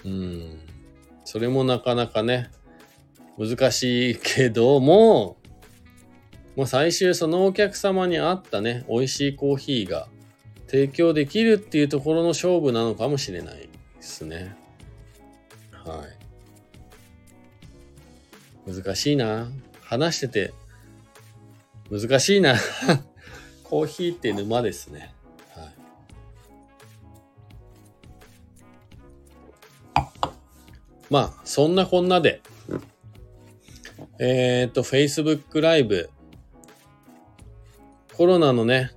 [0.05, 0.61] うん、
[1.25, 2.51] それもなかなかね、
[3.39, 5.37] 難しいけども、
[6.57, 10.09] まあ、最終そのお客様に合ったね、美味しいコーヒーが
[10.67, 13.69] 提供できるっていうところの勝負なのかもしれないで
[14.01, 14.55] すね。
[15.73, 16.05] は
[18.67, 18.73] い。
[18.73, 19.49] 難しいな。
[19.83, 20.55] 話してて、
[21.91, 22.57] 難しいな。
[23.65, 25.15] コーヒーって沼ですね。
[31.13, 32.41] まあ、そんなこんなで、
[34.19, 36.09] えっ、ー、と、Facebook ライブ、
[38.23, 38.93] コロナのね、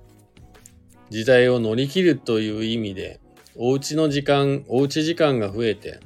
[1.10, 3.18] 時代を乗り切るという意味で、
[3.56, 5.98] おうちの時間、おうち時間が増えて、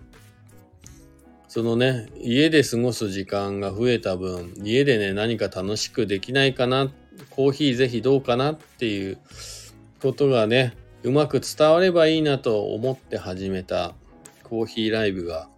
[1.46, 6.90] そのね、家で過ごす時間が増えた分、家でね、何か楽しくできないかな、
[7.28, 9.18] コーヒーぜひどうかなっていう
[10.00, 13.92] ことがね、うまく伝わればいいなと思って始めた
[14.44, 15.49] コーヒーライブが、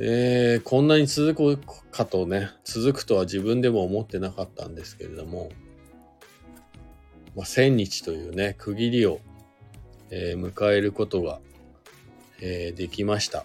[0.00, 5.50] えー、こんなに続くかとね、続くとは自分でも思ってなかったんですけれども、
[7.34, 9.20] まあ、1000日というね、区切りを、
[10.10, 11.40] えー、迎えることが
[12.40, 13.44] えー、できました。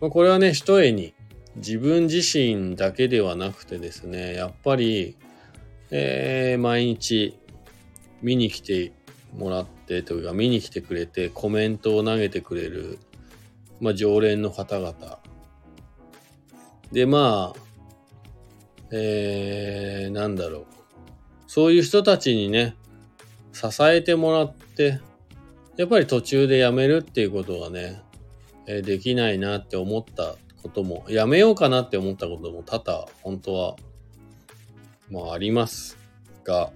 [0.00, 1.14] まあ、これはね、ひとえに
[1.56, 5.16] 自分自身だけではなくてですね、やっぱり、
[5.90, 7.38] え、毎日
[8.22, 8.92] 見に来て
[9.36, 12.98] もらってというか見に来てくれてコメントを投げてくれる、
[13.80, 15.19] まあ、常連の方々。
[16.92, 17.60] で、まあ、
[18.92, 20.66] えー、なんだろう。
[21.46, 22.76] そういう人たちにね、
[23.52, 25.00] 支えてもらって、
[25.76, 28.02] やっぱり途中でやめるっていうことがね、
[28.66, 33.76] えできないなって思ったことも、やめようかなって思ったことも多々本当は、
[35.10, 35.98] まああります
[36.44, 36.70] が、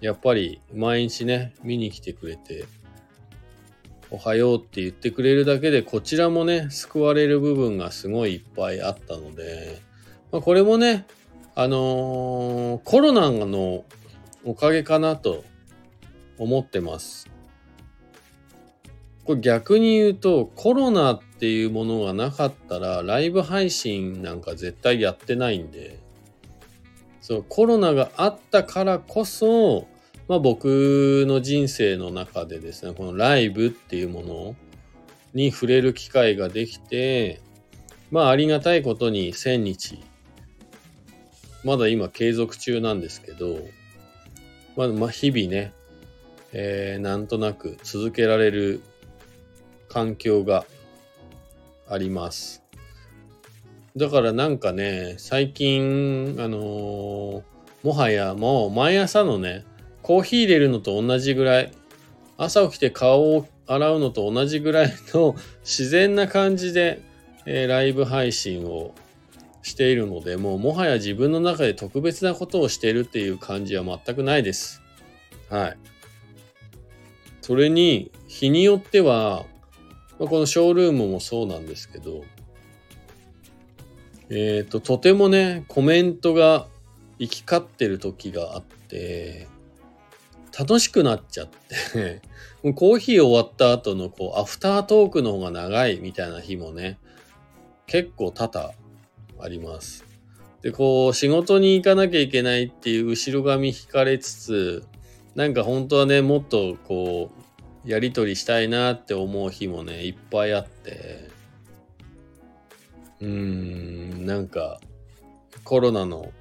[0.00, 2.66] やっぱり毎日ね、見に来てくれて、
[4.10, 9.80] おはようって言ってくれるだけで、こちらもね、救われる部分がすごいいっぱいあったので、
[10.32, 11.06] まあ、これもね、
[11.54, 13.84] あのー、コロナの
[14.44, 15.44] おかげかなと
[16.38, 17.28] 思ってます。
[19.28, 25.98] これ逆に言うとコロナっていうものがなかったらライブ配信なんか絶対やってないんで
[27.20, 29.86] そうコロナがあったからこそ、
[30.28, 34.56] まあ、僕の人生の中でですねこのライブっていうもの
[35.34, 37.40] に触れる機会ができて
[38.10, 39.98] まあありがたいことに1000日
[41.64, 43.58] まだ今継続中なんですけど、
[44.76, 45.72] まあ、まあ日々ね、
[46.52, 48.80] えー、なんとなく続けられる
[49.88, 50.64] 環境が
[51.88, 52.62] あります。
[53.96, 57.42] だからなんかね、最近、あのー、
[57.82, 59.64] もはやもう毎朝のね、
[60.08, 61.72] コーヒー入れるのと同じぐらい、
[62.38, 67.02] 朝起きて顔を洗うのと同じぐらいの 自然な感じで、
[67.44, 68.94] えー、ライブ配信を
[69.62, 74.80] しているので、もうもはや自分の中で特別なことをしているっていう感じは全くないです。
[75.50, 75.76] はい。
[77.42, 79.44] それに、日によっては、
[80.18, 82.24] まあ、このショールームもそうなんですけど、
[84.30, 86.66] えっ、ー、と、とてもね、コメントが
[87.18, 89.48] 行き交ってる時があって、
[90.58, 91.48] 楽しくなっちゃっ
[91.92, 92.20] て
[92.64, 96.98] もうコーヒー終わった後のこう、アフタートークの方が長いみたいな日もね、
[97.86, 98.72] 結構多々
[99.40, 100.04] あります。
[100.62, 104.84] で、こう、仕事に行かなきゃいけないっていう後ろ髪引かれつつ、
[105.36, 107.30] なんか本当はね、もっとこ
[107.86, 111.28] う、やり取りしたいなって思う日もね、いっぱいあって、
[113.20, 114.80] うーん、なんか、
[115.62, 116.32] コロナの、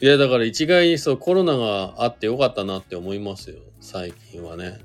[0.00, 4.78] いやだから一概にそうコロナがあってよかったなって思いますよ、最近はね。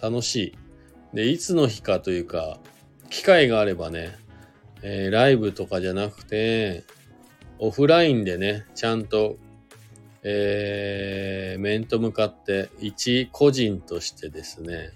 [0.00, 0.58] 楽しい。
[1.14, 2.58] で、いつの日かというか、
[3.10, 4.16] 機会があればね、
[4.82, 6.84] えー、ライブとかじゃなくて、
[7.58, 9.36] オフラインでね、ちゃんと
[10.24, 14.90] えー、面と向かって一個人としてですね、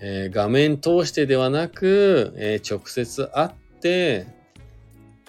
[0.00, 3.50] えー、画面通してではなく、えー、直接会っ
[3.80, 4.26] て、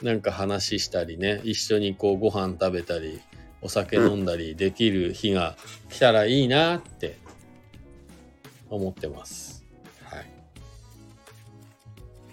[0.01, 3.19] なんか話したりね、一緒にこうご飯食べたり、
[3.61, 5.57] お酒飲んだりできる日が
[5.89, 7.17] 来たらいいなって
[8.69, 9.65] 思ってます。
[10.03, 10.25] はい。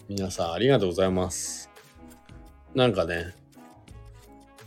[0.08, 1.68] 皆さんありがとうございます。
[2.74, 3.34] なんかね、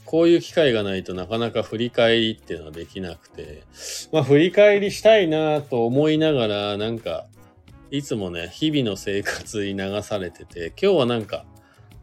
[0.04, 3.64] こういう機会がないとなかなか振り返りっていうのはできなくて、
[4.12, 7.28] まあ振り返りしたいなと思いながら、なんか、
[7.92, 11.46] いつもね、日々の生活に流されてて、今日はなんか、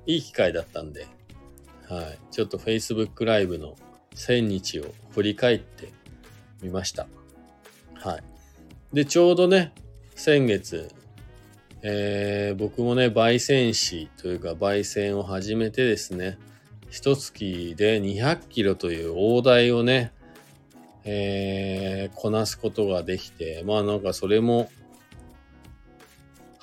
[0.07, 1.07] いい機会だったんで、
[1.89, 2.19] はい。
[2.31, 3.77] ちょっと Facebook ライブの
[4.15, 5.93] 1000日を振り返って
[6.63, 7.07] みました。
[7.95, 8.23] はい。
[8.93, 9.73] で、ちょうどね、
[10.15, 10.89] 先月、
[11.83, 16.39] えー、僕もね、焙煎士というか焙煎を始めてですね、
[16.91, 20.13] 一月で200キロという大台をね、
[21.05, 24.71] えー、こなすことができて、まあなんかそれも、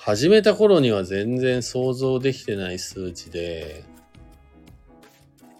[0.04, 3.84] 始めた頃には全然想像できてない数値で、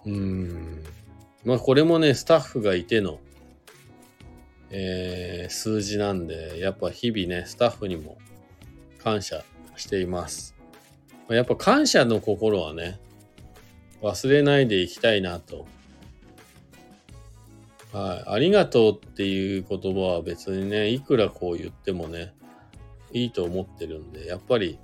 [0.05, 0.83] うーん。
[1.43, 3.19] まあこれもね、スタッフがいての、
[4.69, 8.19] えー、数字なんで、やっぱ日々ね、スタッフにも
[9.03, 9.43] 感謝
[9.77, 10.55] しています。
[11.27, 12.99] やっぱ感謝の心はね、
[14.03, 15.65] 忘れないでいきたいなと。
[17.91, 18.29] はい。
[18.29, 22.35] ありがとうっていう言葉は別にね、いくらこう言ってもね、
[23.15, 24.77] いいと思ってるんで、やっぱり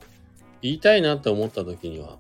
[0.62, 2.18] 言いたいなって思った時には、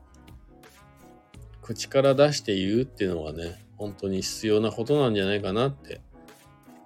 [1.61, 6.01] 口から出して言うっていうのがね、本当に必要なことなんじゃないかなって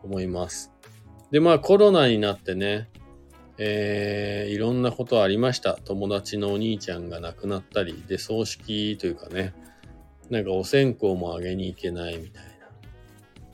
[0.03, 0.71] 思います。
[1.31, 2.87] で、まあコロナになってね、
[3.57, 5.73] えー、いろんなことありました。
[5.73, 9.55] 友達のお兄ちゃんが亡くなったり、で、葬式というかね、
[10.29, 12.51] なんかお線香もあげに行けないみたいな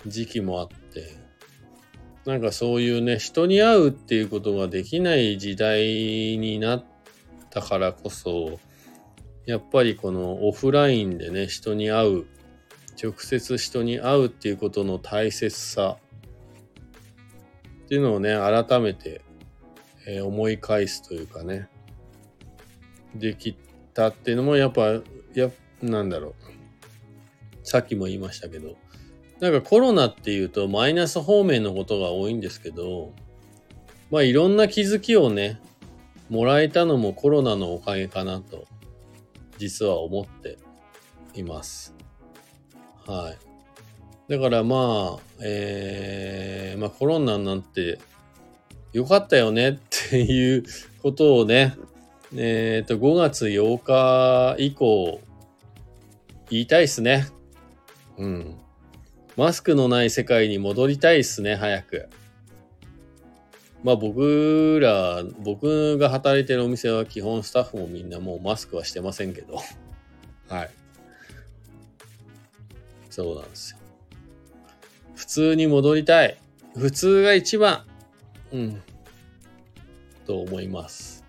[0.07, 0.67] 時期もあっ、
[2.25, 6.85] なんかそういうね、人に会うっていうことができない時代になっ
[7.49, 8.59] たからこそ、
[9.47, 12.25] やっぱりこのオフラインでね、人に会う、
[13.01, 15.97] 直接人に会うっていうことの大切さ
[17.85, 19.21] っていうのをね、改めて、
[20.07, 21.67] えー、思い返すというかね、
[23.15, 23.57] でき
[23.93, 25.01] たっていうのもやっぱ、
[25.33, 25.49] や、
[25.81, 26.33] なんだろう。
[27.63, 28.77] さっきも言いましたけど、
[29.41, 33.11] なんかコロナっていうとマイナス方面のことが多いんですけど、
[34.11, 35.59] まあいろんな気づきをね、
[36.29, 38.65] もらえたのもコロナのおかげかなと、
[39.57, 40.59] 実は思って
[41.33, 41.95] います。
[43.07, 43.33] は
[44.29, 44.31] い。
[44.31, 47.99] だからまあ、えー、まあコロナなんて
[48.93, 50.63] 良かったよねっていう
[51.01, 51.75] ことをね、
[52.35, 55.19] えっ、ー、と、5月8日以降、
[56.51, 57.27] 言いたいっすね。
[58.17, 58.60] うん。
[59.37, 62.09] マスクのない世界に戻りたいっすね、早く。
[63.83, 69.59] まあ僕ら、僕が働いてるお店は基本スタッフもみんなもうマスクはしてませんけど。
[70.47, 70.69] はい。
[73.09, 73.77] そうなんですよ。
[75.15, 76.37] 普通に戻りたい。
[76.75, 77.85] 普通が一番。
[78.51, 78.81] うん。
[80.25, 81.23] と思います。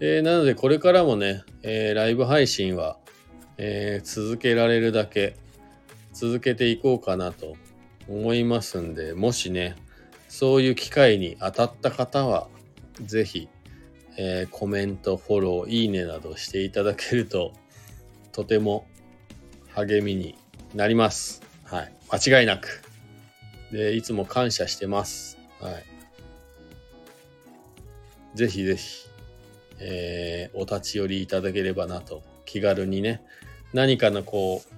[0.00, 2.98] えー、なのでこれからもね、えー、ライブ配信は、
[3.56, 5.36] えー、続けられるだけ
[6.16, 7.56] 続けていこうかなと
[8.08, 9.76] 思いますんで、もしね、
[10.28, 12.48] そういう機会に当たった方は、
[13.02, 13.50] ぜひ、
[14.16, 17.52] えー、コメント、フォロー、いいねなどしていただけると、
[18.32, 18.86] とても
[19.74, 20.38] 励みに
[20.74, 21.42] なります。
[21.64, 21.92] はい。
[22.10, 22.82] 間違いなく。
[23.70, 25.36] で、いつも感謝してます。
[25.60, 25.84] はい。
[28.34, 29.06] ぜひぜひ、
[29.80, 33.22] えー、お立ち寄りいただければなと、気軽にね、
[33.74, 34.75] 何かのこう、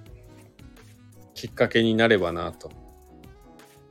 [1.39, 2.69] きっかけになればなと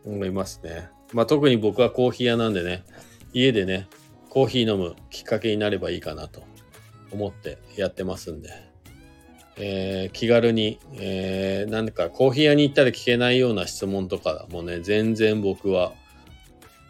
[0.05, 0.91] 思いますね。
[1.15, 2.85] まあ特に僕はコーヒー屋なんでね、
[3.33, 3.89] 家でね、
[4.29, 6.43] コーヒー飲むきっかけになればいいかなと
[7.11, 8.51] 思ってやってますんで、
[9.57, 15.95] えー、気軽に、えー、なんかコーヒー屋に行ったら聞けないような質問とかもね、全然僕は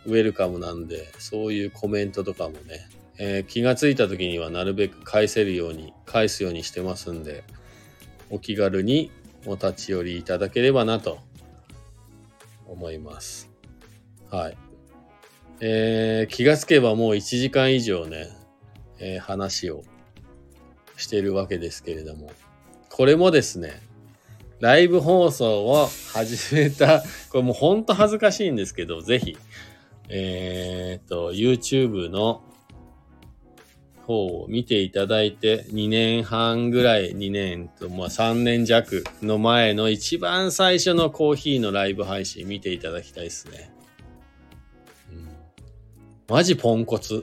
[0.07, 2.89] ウェルカムなんで、そういうコメントとかもね、
[3.19, 7.45] えー、気がついた時にはなるべく返せるように、返すようにしてますんで、
[8.29, 9.13] お気軽に
[9.47, 11.19] お立ち寄りいただければなと
[12.67, 13.51] 思います。
[14.31, 14.57] はい。
[15.61, 18.29] えー、気がつけばもう1時間以上ね、
[18.99, 19.83] えー、話を
[20.97, 22.31] してるわけですけれども、
[22.91, 23.81] これもですね、
[24.61, 29.37] ライブ放送を始めた、 これもうほんと恥ずかしいんですけど、ぜひ、
[30.09, 32.43] えー、っと、YouTube の
[34.09, 43.71] 方を見ていただいて、2年半ぐらい、2年と、まあ3年弱の前の一番最初のコーヒーのライブ配信見ていただきたいですね。
[45.13, 45.29] うん、
[46.27, 47.23] マジポンコツ。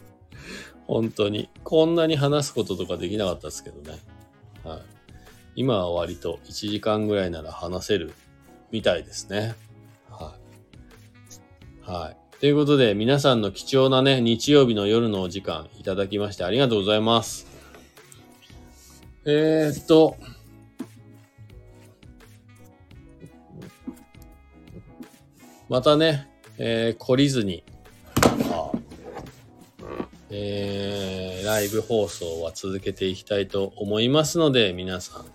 [0.88, 1.50] 本当に。
[1.64, 3.98] こんなに話すこととかできなかったですけどね。
[4.64, 4.80] はい。
[5.54, 8.14] 今は割と1時間ぐらいなら話せる
[8.70, 9.54] みたいですね。
[10.08, 10.34] は
[11.86, 11.90] い。
[11.90, 12.19] はい。
[12.40, 17.46] ということで、皆さんの貴重なね、日曜日の夜のお時間いただきましてありがとうございます。
[19.26, 20.16] えー、っと、
[25.68, 27.62] またね、えー、懲りずに、
[30.30, 35.26] えー、ライブ放送は続けていきたいと思いますので、皆さん、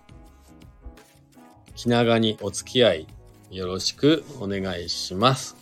[1.75, 3.07] 気長にお付き合い
[3.51, 5.55] よろしくお願いします。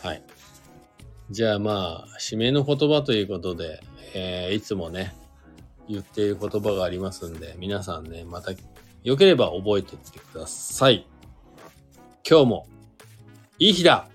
[0.00, 0.31] はい。
[1.32, 3.80] じゃあまあ、締めの言葉ということで、
[4.12, 5.14] えー、いつもね、
[5.88, 8.52] 言っている言葉がありますんで、皆さんね、また
[9.02, 11.06] よければ覚えておいてください。
[12.28, 12.66] 今日も、
[13.58, 14.10] いい日だ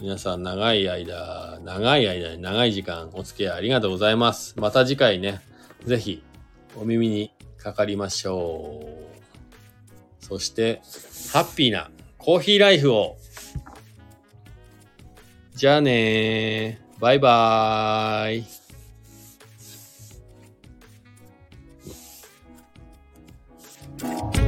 [0.00, 4.56] 皆さん長い間、長い間、長い時間お付き合いありがとうございます。
[4.58, 5.40] また次回ね、
[5.84, 6.24] ぜひ
[6.74, 10.24] お耳にかかりましょう。
[10.24, 10.82] そして、
[11.32, 13.16] ハッピーなコーヒーライフを。
[15.54, 18.44] じゃあねバイバーイ。
[24.36, 24.43] you